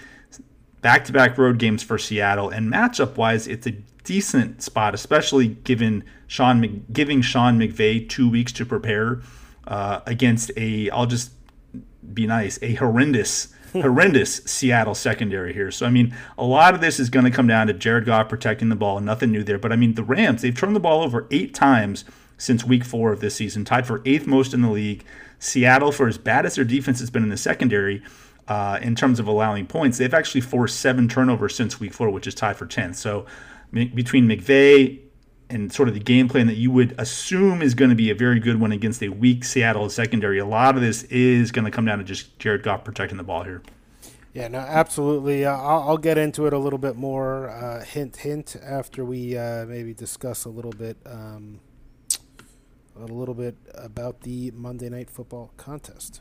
[0.80, 3.72] back to back road games for Seattle, and matchup wise, it's a
[4.04, 9.22] decent spot, especially given Sean giving Sean McVay two weeks to prepare
[9.66, 10.90] uh, against a.
[10.90, 11.32] I'll just
[12.12, 15.70] be nice, a horrendous horrendous Seattle secondary here.
[15.70, 18.28] So, I mean, a lot of this is going to come down to Jared Goff
[18.28, 19.58] protecting the ball, nothing new there.
[19.58, 22.04] But, I mean, the Rams, they've turned the ball over eight times
[22.38, 25.04] since week four of this season, tied for eighth most in the league.
[25.38, 28.02] Seattle, for as bad as their defense has been in the secondary,
[28.48, 32.26] uh, in terms of allowing points, they've actually forced seven turnovers since week four, which
[32.26, 32.96] is tied for 10th.
[32.96, 33.26] So,
[33.72, 35.00] between McVay
[35.54, 38.14] and sort of the game plan that you would assume is going to be a
[38.14, 40.38] very good one against a weak Seattle secondary.
[40.38, 43.24] A lot of this is going to come down to just Jared Goff protecting the
[43.24, 43.62] ball here.
[44.34, 45.44] Yeah, no, absolutely.
[45.44, 47.48] Uh, I'll, I'll, get into it a little bit more.
[47.50, 48.56] Uh, hint, hint.
[48.60, 51.60] After we uh, maybe discuss a little bit, um,
[52.98, 56.20] a little bit about the Monday Night Football contest.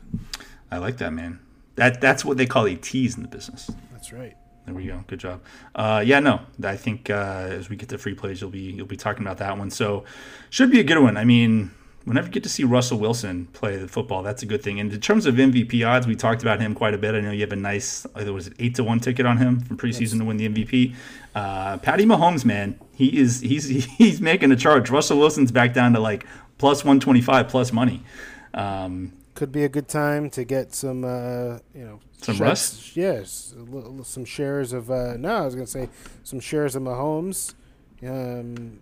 [0.70, 1.40] I like that, man.
[1.74, 3.68] That that's what they call a tease in the business.
[3.90, 4.36] That's right.
[4.66, 5.04] There we go.
[5.06, 5.42] Good job.
[5.74, 8.86] Uh, yeah, no, I think uh, as we get to free plays, you'll be you'll
[8.86, 9.70] be talking about that one.
[9.70, 10.04] So
[10.48, 11.18] should be a good one.
[11.18, 11.70] I mean,
[12.04, 14.80] whenever you get to see Russell Wilson play the football, that's a good thing.
[14.80, 17.14] And in terms of MVP odds, we talked about him quite a bit.
[17.14, 19.60] I know you have a nice, there was an eight to one ticket on him
[19.60, 20.12] from preseason yes.
[20.12, 20.94] to win the MVP.
[21.34, 23.66] Uh, Patty Mahomes, man, he is he's
[23.98, 24.90] he's making a charge.
[24.90, 26.24] Russell Wilson's back down to like
[26.58, 28.02] plus one twenty five plus money.
[28.54, 32.96] Um, could be a good time to get some, uh, you know, some rust.
[32.96, 33.54] Yes,
[34.04, 34.90] some shares of.
[34.90, 35.88] Uh, no, I was gonna say
[36.22, 37.54] some shares of Mahomes.
[38.02, 38.78] Um,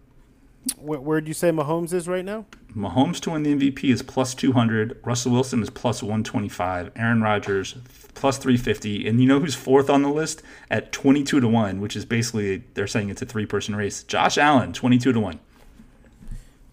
[0.76, 2.46] wh- where do you say Mahomes is right now?
[2.76, 4.98] Mahomes to win the MVP is plus two hundred.
[5.04, 6.90] Russell Wilson is plus one twenty five.
[6.96, 7.74] Aaron Rodgers
[8.14, 9.06] plus three fifty.
[9.08, 12.04] And you know who's fourth on the list at twenty two to one, which is
[12.04, 14.02] basically they're saying it's a three person race.
[14.04, 15.40] Josh Allen, twenty two to one.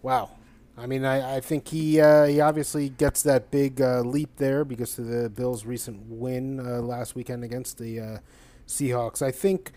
[0.01, 0.31] Wow.
[0.79, 4.63] I mean, I, I think he uh, he obviously gets that big uh, leap there
[4.63, 8.17] because of the Bills' recent win uh, last weekend against the uh,
[8.67, 9.21] Seahawks.
[9.21, 9.71] I think,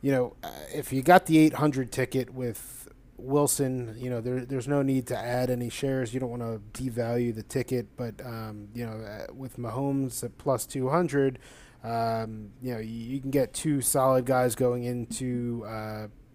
[0.00, 4.68] you know, uh, if you got the 800 ticket with Wilson, you know, there, there's
[4.68, 6.14] no need to add any shares.
[6.14, 10.38] You don't want to devalue the ticket, but um, you know, uh, with Mahomes at
[10.38, 11.40] plus 200,
[11.82, 15.64] um, you know, you, you, can get two solid guys going into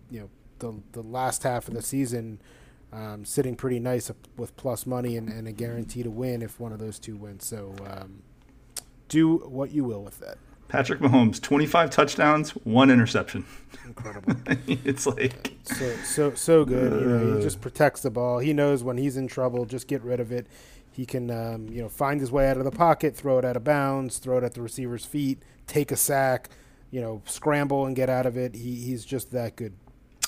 [0.09, 2.39] you know the the last half of the season
[2.93, 6.71] um, sitting pretty nice with plus money and, and, a guarantee to win if one
[6.71, 7.45] of those two wins.
[7.45, 8.21] So um,
[9.09, 10.37] do what you will with that.
[10.67, 13.45] Patrick Mahomes, 25 touchdowns, one interception.
[13.85, 14.35] Incredible.
[14.67, 17.01] it's like so so so good.
[17.01, 18.39] You know, he just protects the ball.
[18.39, 20.47] He knows when he's in trouble, just get rid of it.
[20.91, 23.55] He can um, you know find his way out of the pocket, throw it out
[23.55, 26.49] of bounds, throw it at the receiver's feet, take a sack,
[26.89, 28.55] you know, scramble and get out of it.
[28.55, 29.73] He, he's just that good.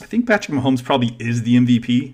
[0.01, 2.13] I think Patrick Mahomes probably is the MVP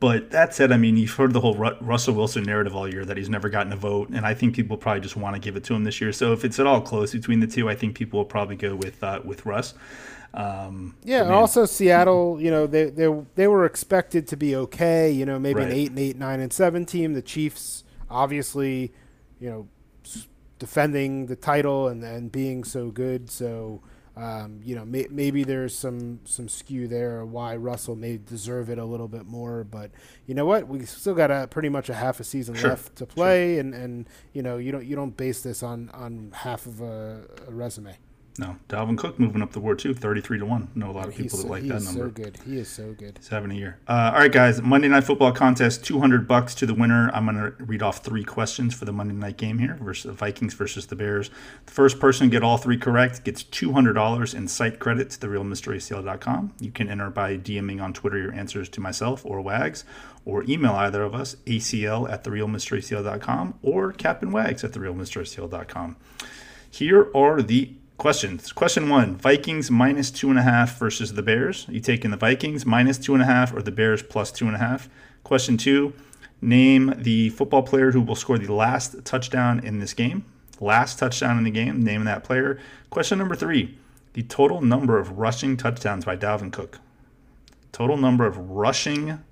[0.00, 3.16] but that said, I mean, you've heard the whole Russell Wilson narrative all year that
[3.16, 5.64] he's never gotten a vote, and I think people probably just want to give it
[5.64, 6.12] to him this year.
[6.12, 8.76] So if it's at all close between the two, I think people will probably go
[8.76, 9.74] with uh, with Russ.
[10.34, 15.10] Um, yeah, and also Seattle, you know, they they they were expected to be okay.
[15.10, 15.68] You know, maybe right.
[15.68, 17.14] an eight and eight, nine and seven team.
[17.14, 18.92] The Chiefs, obviously,
[19.40, 19.68] you know,
[20.58, 23.30] defending the title and and being so good.
[23.30, 23.82] So
[24.18, 28.78] um, you know, may, maybe there's some some skew there why Russell may deserve it
[28.78, 29.92] a little bit more, but
[30.26, 30.66] you know what?
[30.66, 32.70] We still got a pretty much a half a season sure.
[32.70, 33.60] left to play, sure.
[33.60, 37.22] and, and you know you don't you don't base this on on half of a,
[37.46, 37.96] a resume.
[38.38, 40.68] No, Dalvin Cook moving up the board too, thirty-three to one.
[40.74, 42.06] I know a lot of people that like that number.
[42.06, 42.38] so good.
[42.46, 43.18] He is so good.
[43.18, 43.78] He's having a year.
[43.88, 44.62] Uh, all right, guys.
[44.62, 47.10] Monday Night Football contest, two hundred bucks to the winner.
[47.12, 50.12] I'm going to read off three questions for the Monday night game here versus the
[50.12, 51.30] Vikings versus the Bears.
[51.66, 55.10] The first person to get all three correct gets two hundred dollars in site credit
[55.10, 56.52] to therealmracl.com.
[56.60, 59.84] You can enter by DMing on Twitter your answers to myself or Wags,
[60.24, 65.96] or email either of us, acl at therealmracl.com or Captain Wags at therealmracl.com.
[66.70, 68.52] Here are the Questions.
[68.52, 71.68] Question one Vikings minus two and a half versus the Bears.
[71.68, 74.46] Are you taking the Vikings minus two and a half or the Bears plus two
[74.46, 74.88] and a half?
[75.24, 75.92] Question two
[76.40, 80.24] Name the football player who will score the last touchdown in this game.
[80.60, 81.82] Last touchdown in the game.
[81.82, 82.60] Name that player.
[82.88, 83.76] Question number three
[84.12, 86.78] The total number of rushing touchdowns by Dalvin Cook.
[87.72, 89.24] total number of rushing,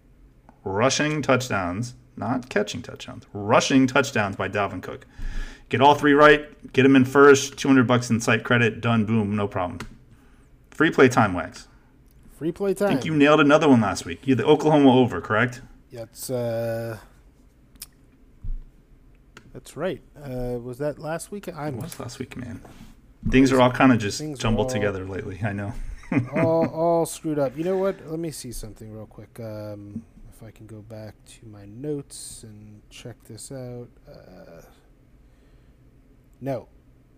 [0.65, 5.07] rushing touchdowns, not catching touchdowns, rushing touchdowns by Dalvin Cook.
[5.69, 9.35] Get all three right, get them in first, 200 bucks in site credit, done, boom,
[9.35, 9.81] no problem.
[10.71, 11.67] Free play time, Wags.
[12.39, 12.89] Free play time.
[12.89, 14.27] I think you nailed another one last week.
[14.27, 15.63] You the Oklahoma over, correct?
[15.91, 16.99] Yeah, that's uh,
[19.53, 20.03] that's right.
[20.23, 21.49] Uh, was that last week?
[21.49, 22.61] I was last week, man.
[23.31, 25.41] Things are all kind of just Things jumbled all- together lately.
[25.43, 25.73] I know.
[26.35, 27.57] all, all screwed up.
[27.57, 28.07] You know what?
[28.09, 29.41] Let me see something real quick.
[29.41, 33.89] Um, if I can go back to my notes and check this out.
[34.07, 34.61] Uh,
[36.41, 36.69] no,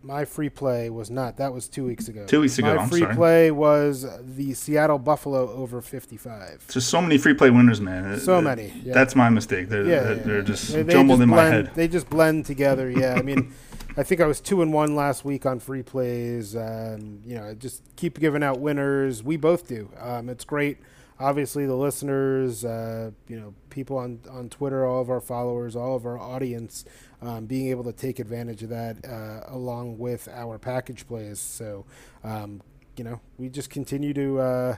[0.03, 1.37] my free play was not.
[1.39, 2.25] That was two weeks ago.
[2.27, 3.15] Two weeks ago, My I'm free sorry.
[3.17, 4.07] play was
[4.37, 6.67] the Seattle Buffalo over 55.
[6.69, 8.19] Just so many free play winners, man.
[8.21, 8.95] So Uh, many, yeah.
[8.95, 9.69] That's my mistake.
[9.69, 11.75] They're, Yeah, they're, yeah, they're just They- they jumbled just in my blend- head.
[11.75, 12.89] They just blend together.
[12.91, 13.53] Yeah, I mean,
[13.97, 16.55] I think I was two and one last week on free plays.
[16.55, 19.25] Um, you know, just keep giving out winners.
[19.25, 19.91] We both do.
[20.01, 20.79] Um, it's great.
[21.21, 25.97] Obviously, the listeners, uh, you know, people on on Twitter, all of our followers, all
[25.97, 26.85] of our audience,
[27.23, 31.41] um, being able to take advantage of that uh, along with our package plays.
[31.41, 31.85] So,
[32.25, 32.63] um,
[32.97, 34.41] you know, we just continue to.
[34.41, 34.77] Uh,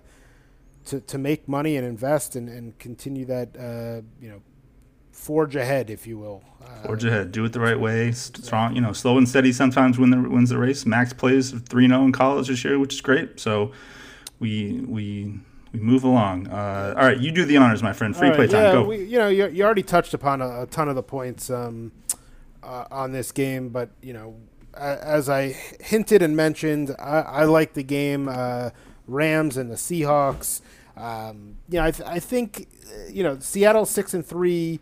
[0.86, 4.40] to, to make money and invest and, and continue that uh, you know
[5.20, 6.42] forge ahead, if you will.
[6.62, 7.32] Uh, Forge ahead.
[7.32, 8.12] Do it the right way.
[8.12, 10.86] Strong, you know, slow and steady sometimes win the wins the race.
[10.86, 13.38] Max plays 3 0 in college this year, which is great.
[13.38, 13.72] So
[14.38, 15.38] we we
[15.72, 16.48] we move along.
[16.48, 18.16] Uh, all right, you do the honors, my friend.
[18.16, 18.64] Free all play time.
[18.64, 18.84] Yeah, Go.
[18.84, 21.92] we, you know, you, you already touched upon a, a ton of the points um,
[22.62, 24.36] uh, on this game, but you know,
[24.74, 28.28] as I hinted and mentioned, I, I like the game.
[28.28, 28.70] Uh,
[29.06, 30.60] Rams and the Seahawks.
[30.96, 34.80] Um, you know, I, th- I think uh, you know Seattle six and three.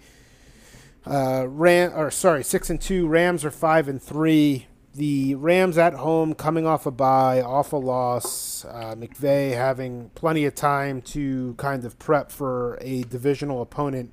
[1.06, 3.06] Uh, Ram or sorry, six and two.
[3.06, 4.66] Rams are five and three.
[4.94, 8.64] The Rams at home, coming off a bye, off a loss.
[8.64, 14.12] Uh, McVay having plenty of time to kind of prep for a divisional opponent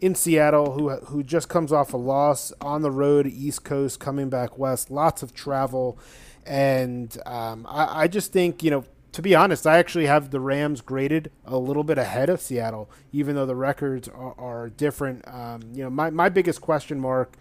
[0.00, 4.28] in Seattle, who who just comes off a loss on the road, East Coast, coming
[4.28, 4.90] back west.
[4.90, 5.98] Lots of travel,
[6.44, 8.84] and um, I, I just think you know
[9.16, 12.90] to be honest, I actually have the Rams graded a little bit ahead of Seattle,
[13.12, 15.26] even though the records are, are different.
[15.26, 17.34] Um, you know, my, my biggest question mark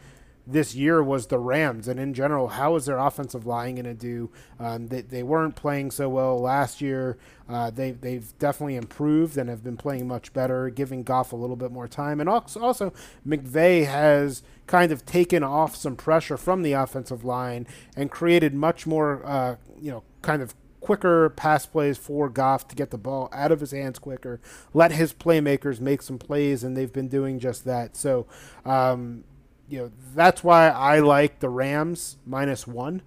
[0.48, 3.94] this year was the Rams, and in general, how is their offensive line going to
[3.94, 4.30] do?
[4.60, 7.18] Um, they, they weren't playing so well last year.
[7.50, 11.56] Uh, they, they've definitely improved and have been playing much better, giving Goff a little
[11.56, 12.20] bit more time.
[12.20, 12.94] And also, also
[13.28, 18.88] McVay has kind of taken off some pressure from the offensive line and created much
[18.88, 23.30] more, uh, you know, kind of quicker pass plays for Goff to get the ball
[23.34, 24.40] out of his hands quicker,
[24.72, 27.96] let his playmakers make some plays, and they've been doing just that.
[27.98, 28.28] So,
[28.66, 29.24] um,
[29.70, 33.02] you know, that's why I like the Rams minus one.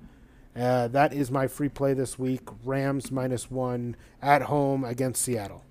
[0.57, 2.49] Uh, that is my free play this week.
[2.65, 5.65] Rams minus one at home against Seattle.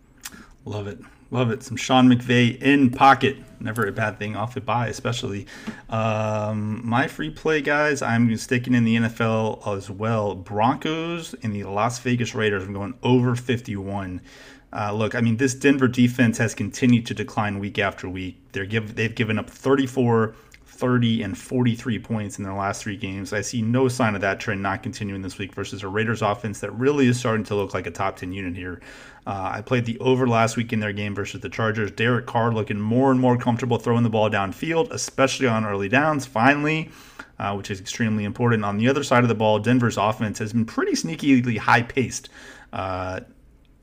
[0.63, 0.99] Love it.
[1.29, 1.61] Love it.
[1.61, 3.38] Some Sean McVay in pocket.
[3.59, 5.45] Never a bad thing off a bye, especially.
[5.89, 10.35] Um, my free play, guys, I'm sticking in the NFL as well.
[10.35, 12.63] Broncos and the Las Vegas Raiders.
[12.63, 14.21] I'm going over 51.
[14.71, 18.38] Uh, look, I mean, this Denver defense has continued to decline week after week.
[18.51, 20.35] They're give, they've given up 34,
[20.78, 23.34] 30, and 43 points in their last three games.
[23.34, 26.59] I see no sign of that trend not continuing this week versus a Raiders offense
[26.59, 28.80] that really is starting to look like a top 10 unit here.
[29.25, 31.91] Uh, I played the over last week in their game versus the Chargers.
[31.91, 36.25] Derek Carr looking more and more comfortable throwing the ball downfield, especially on early downs,
[36.25, 36.91] finally,
[37.38, 38.63] uh, which is extremely important.
[38.63, 42.30] On the other side of the ball, Denver's offense has been pretty sneakily high paced.
[42.71, 43.21] Uh,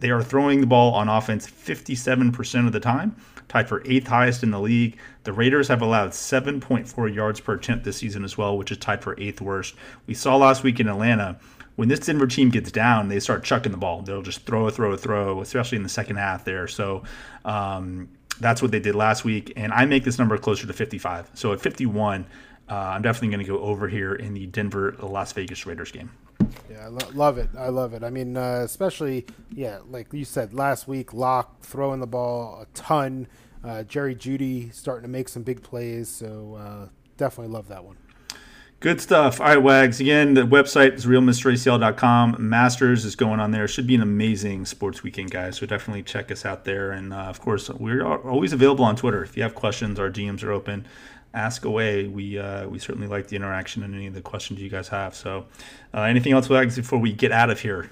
[0.05, 3.17] they are throwing the ball on offense 57% of the time,
[3.49, 4.99] tied for eighth highest in the league.
[5.23, 9.03] The Raiders have allowed 7.4 yards per attempt this season as well, which is tied
[9.03, 9.77] for eighth worst.
[10.07, 11.39] We saw last week in Atlanta
[11.77, 14.03] when this Denver team gets down, they start chucking the ball.
[14.03, 16.69] They'll just throw, throw, throw, especially in the second half there.
[16.69, 17.05] So
[17.47, 19.55] um, that's what they did last week.
[19.57, 21.31] And I make this number closer to 55.
[21.33, 22.27] So at 51,
[22.69, 26.11] uh, I'm definitely going to go over here in the Denver Las Vegas Raiders game.
[26.71, 27.49] Yeah, I lo- love it.
[27.57, 28.03] I love it.
[28.03, 32.67] I mean, uh, especially, yeah, like you said, last week, Lock throwing the ball a
[32.77, 33.27] ton.
[33.63, 36.09] Uh, Jerry Jeudy starting to make some big plays.
[36.09, 37.97] So uh, definitely love that one.
[38.81, 39.41] Good stuff.
[39.41, 39.99] All right, Wags.
[39.99, 42.37] Again, the website is realmracl.com.
[42.39, 43.67] Masters is going on there.
[43.67, 45.57] Should be an amazing sports weekend, guys.
[45.57, 46.93] So definitely check us out there.
[46.93, 49.25] And uh, of course, we're always available on Twitter.
[49.25, 50.87] If you have questions, our DMs are open.
[51.35, 52.07] Ask away.
[52.07, 55.15] We uh, we certainly like the interaction and any of the questions you guys have.
[55.15, 55.47] So,
[55.93, 57.91] uh, anything else, Wags, before we get out of here?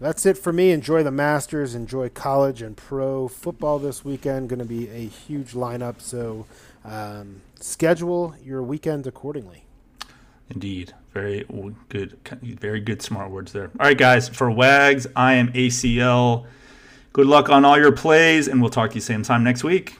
[0.00, 0.70] That's it for me.
[0.70, 1.74] Enjoy the Masters.
[1.74, 4.48] Enjoy college and pro football this weekend.
[4.48, 6.00] Going to be a huge lineup.
[6.00, 6.46] So
[6.84, 9.64] um, schedule your weekend accordingly.
[10.50, 10.92] Indeed.
[11.12, 11.46] Very
[11.88, 12.18] good.
[12.42, 13.70] Very good, smart words there.
[13.78, 14.28] All right, guys.
[14.28, 16.46] For Wags, I am ACL.
[17.12, 19.98] Good luck on all your plays, and we'll talk to you same time next week.